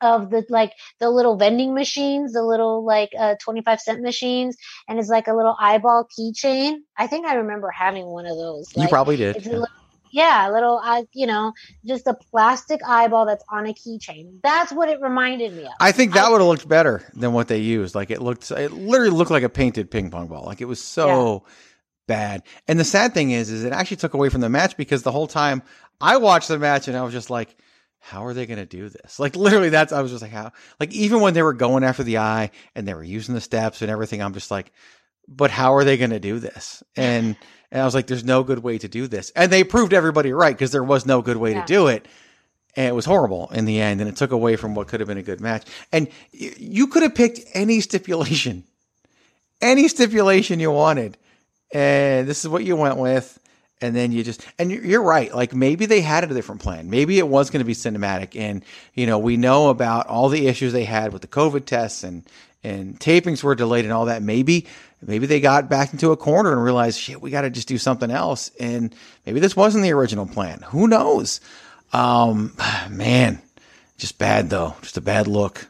[0.00, 4.56] of the like the little vending machines, the little like uh 25 cent machines,
[4.88, 6.78] and it's like a little eyeball keychain.
[6.96, 8.68] I think I remember having one of those.
[8.76, 9.36] you probably did.
[9.36, 9.66] it's a little,
[10.12, 11.52] yeah, a little, uh, you know,
[11.86, 14.40] just a plastic eyeball that's on a keychain.
[14.42, 15.72] That's what it reminded me of.
[15.80, 17.94] I think that would have looked better than what they used.
[17.94, 20.44] Like it looked, it literally looked like a painted ping pong ball.
[20.44, 21.44] Like it was so
[22.06, 22.42] bad.
[22.66, 25.12] And the sad thing is, is it actually took away from the match because the
[25.12, 25.62] whole time
[26.00, 27.56] I watched the match and I was just like,
[28.00, 29.20] how are they going to do this?
[29.20, 32.02] Like literally that's, I was just like, how, like even when they were going after
[32.02, 34.72] the eye and they were using the steps and everything, I'm just like,
[35.28, 36.82] but how are they going to do this?
[36.96, 37.36] And
[37.70, 39.30] and I was like, there's no good way to do this.
[39.36, 41.60] And they proved everybody right because there was no good way Yeah.
[41.60, 42.08] to do it.
[42.74, 45.08] And it was horrible in the end, and it took away from what could have
[45.08, 45.66] been a good match.
[45.92, 48.64] And y- you could have picked any stipulation,
[49.60, 51.16] any stipulation you wanted,
[51.72, 53.38] and this is what you went with.
[53.80, 55.34] And then you just, and you're, right.
[55.34, 56.90] Like maybe they had a different plan.
[56.90, 58.38] Maybe it was going to be cinematic.
[58.38, 58.62] And,
[58.94, 62.22] you know, we know about all the issues they had with the COVID tests and,
[62.62, 64.22] and tapings were delayed and all that.
[64.22, 64.66] Maybe,
[65.00, 67.78] maybe they got back into a corner and realized, shit, we got to just do
[67.78, 68.50] something else.
[68.60, 68.94] And
[69.24, 70.60] maybe this wasn't the original plan.
[70.68, 71.40] Who knows?
[71.92, 72.54] Um,
[72.90, 73.40] man,
[73.96, 74.76] just bad though.
[74.82, 75.66] Just a bad look.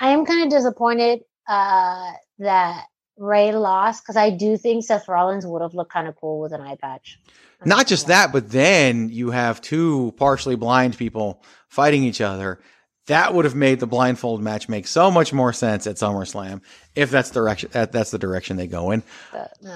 [0.00, 2.86] I am kind of disappointed uh, that
[3.16, 6.52] Rey lost because I do think Seth Rollins would have looked kind of cool with
[6.52, 7.18] an eye patch.
[7.64, 12.60] Not just that, but then you have two partially blind people fighting each other.
[13.06, 16.62] That would have made the blindfold match make so much more sense at SummerSlam
[16.94, 19.02] if that's the direction that, that's the direction they go in.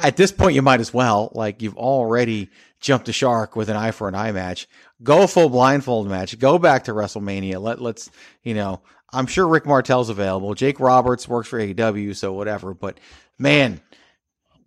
[0.02, 2.48] At this point, you might as well like you've already
[2.80, 4.66] jumped the shark with an eye for an eye match.
[5.02, 6.38] Go full blindfold match.
[6.38, 7.60] Go back to WrestleMania.
[7.60, 8.10] Let let's
[8.42, 8.80] you know.
[9.10, 10.54] I'm sure Rick Martel's available.
[10.54, 12.74] Jake Roberts works for AEW, so whatever.
[12.74, 12.98] But
[13.38, 13.80] man,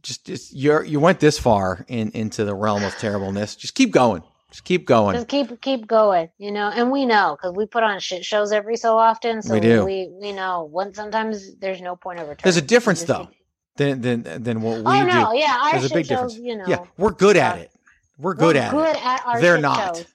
[0.04, 3.56] just just you you went this far in into the realm of terribleness.
[3.56, 4.24] Just keep going.
[4.52, 5.16] Just keep going.
[5.16, 6.70] Just keep keep going, you know.
[6.74, 9.86] And we know because we put on shit shows every so often, so We do.
[9.86, 12.42] We we know when sometimes there's no point of return.
[12.44, 13.30] There's a difference though
[13.78, 15.08] than than than what we Oh, do.
[15.08, 16.38] no, yeah, our There's a big shows, difference.
[16.38, 17.72] you know, yeah, we're good uh, at it.
[18.18, 19.06] We're good we're at good it.
[19.06, 19.96] at our They're not.
[19.98, 20.06] shows.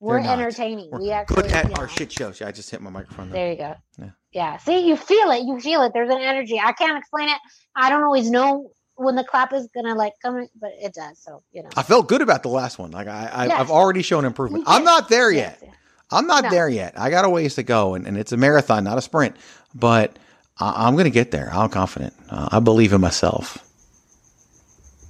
[0.00, 0.38] We're not.
[0.38, 0.90] entertaining.
[0.90, 2.40] We're we actually good at our shit shows.
[2.40, 3.30] Yeah, I just hit my microphone.
[3.30, 3.74] There you go.
[3.98, 4.10] Yeah.
[4.32, 4.56] Yeah.
[4.58, 5.44] See, you feel it.
[5.44, 5.92] You feel it.
[5.94, 6.60] There's an energy.
[6.62, 7.38] I can't explain it.
[7.74, 11.18] I don't always know when the clap is gonna like come, but it does.
[11.22, 11.70] So you know.
[11.76, 12.90] I felt good about the last one.
[12.90, 13.60] Like I, I Yes.
[13.60, 14.64] I've already shown improvement.
[14.66, 15.74] I'm not there Yes, yet.
[16.10, 16.50] I'm not No.
[16.50, 16.92] there yet.
[16.98, 19.36] I got a ways to go, and, and it's a marathon, not a sprint.
[19.74, 20.18] But
[20.60, 21.50] I, I'm going to get there.
[21.52, 22.12] I'm confident.
[22.30, 23.58] Uh, I believe in myself.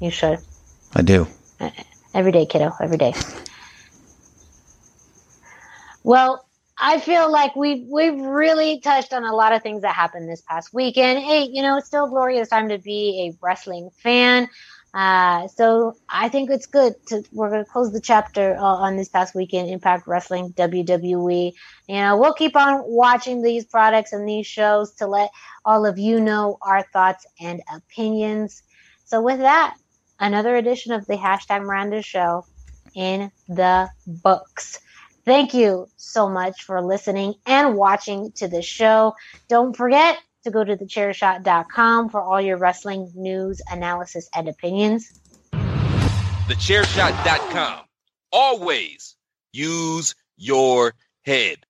[0.00, 0.38] You should.
[0.94, 1.26] I do.
[2.14, 2.70] Every day, kiddo.
[2.80, 3.12] Every day.
[6.04, 6.46] Well,
[6.78, 10.42] I feel like we've we've really touched on a lot of things that happened this
[10.42, 11.20] past weekend.
[11.20, 14.48] Hey, you know, it's still a glorious time to be a wrestling fan.
[14.92, 18.96] Uh, so I think it's good to we're going to close the chapter uh, on
[18.96, 21.52] this past weekend Impact Wrestling WWE.
[21.88, 25.30] You know, we'll keep on watching these products and these shows to let
[25.64, 28.62] all of you know our thoughts and opinions.
[29.06, 29.74] So with that,
[30.20, 32.44] another edition of the hashtag Miranda Show
[32.94, 34.80] in the books.
[35.24, 39.14] Thank you so much for listening and watching to the show.
[39.48, 45.20] Don't forget to go to thechairshot.com for all your wrestling news, analysis, and opinions.
[45.52, 47.80] Thechairshot.com.
[48.30, 49.16] Always
[49.52, 50.92] use your
[51.24, 51.64] head.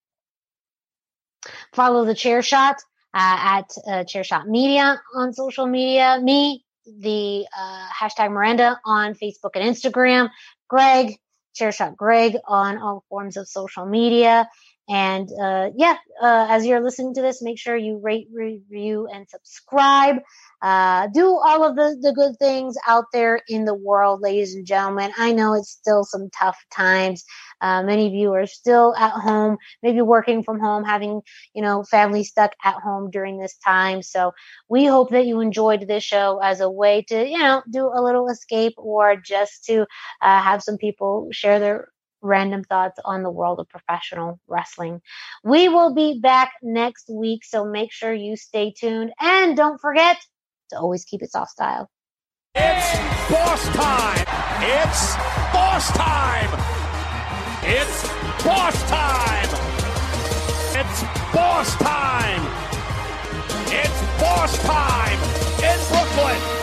[1.72, 2.74] Follow the Chairshot uh,
[3.14, 6.18] at uh, Chairshot Media on social media.
[6.20, 10.31] Me, the uh, hashtag Miranda on Facebook and Instagram.
[10.68, 11.18] Greg,
[11.55, 14.48] Chairshot Greg on all forms of social media.
[14.89, 19.27] And uh, yeah, uh, as you're listening to this, make sure you rate, review, and
[19.28, 20.16] subscribe.
[20.61, 24.66] Uh, do all of the, the good things out there in the world, ladies and
[24.66, 25.11] gentlemen.
[25.16, 27.24] I know it's still some tough times.
[27.61, 31.23] Uh, many of you are still at home, maybe working from home, having,
[31.55, 34.02] you know, family stuck at home during this time.
[34.02, 34.32] So
[34.69, 38.02] we hope that you enjoyed this show as a way to, you know, do a
[38.02, 39.82] little escape or just to
[40.20, 41.89] uh, have some people share their
[42.24, 45.01] random thoughts on the world of professional wrestling.
[45.44, 50.16] We will be back next week, so make sure you stay tuned and don't forget
[50.70, 51.88] to always keep it soft style.
[52.55, 52.98] It's
[53.30, 54.24] boss time!
[54.62, 55.16] It's
[55.52, 56.51] boss time!
[57.62, 58.02] It's
[58.44, 59.51] boss time!
[60.76, 61.02] It's
[61.32, 62.42] boss time!
[63.66, 65.18] It's boss time
[65.62, 66.53] in Brooklyn!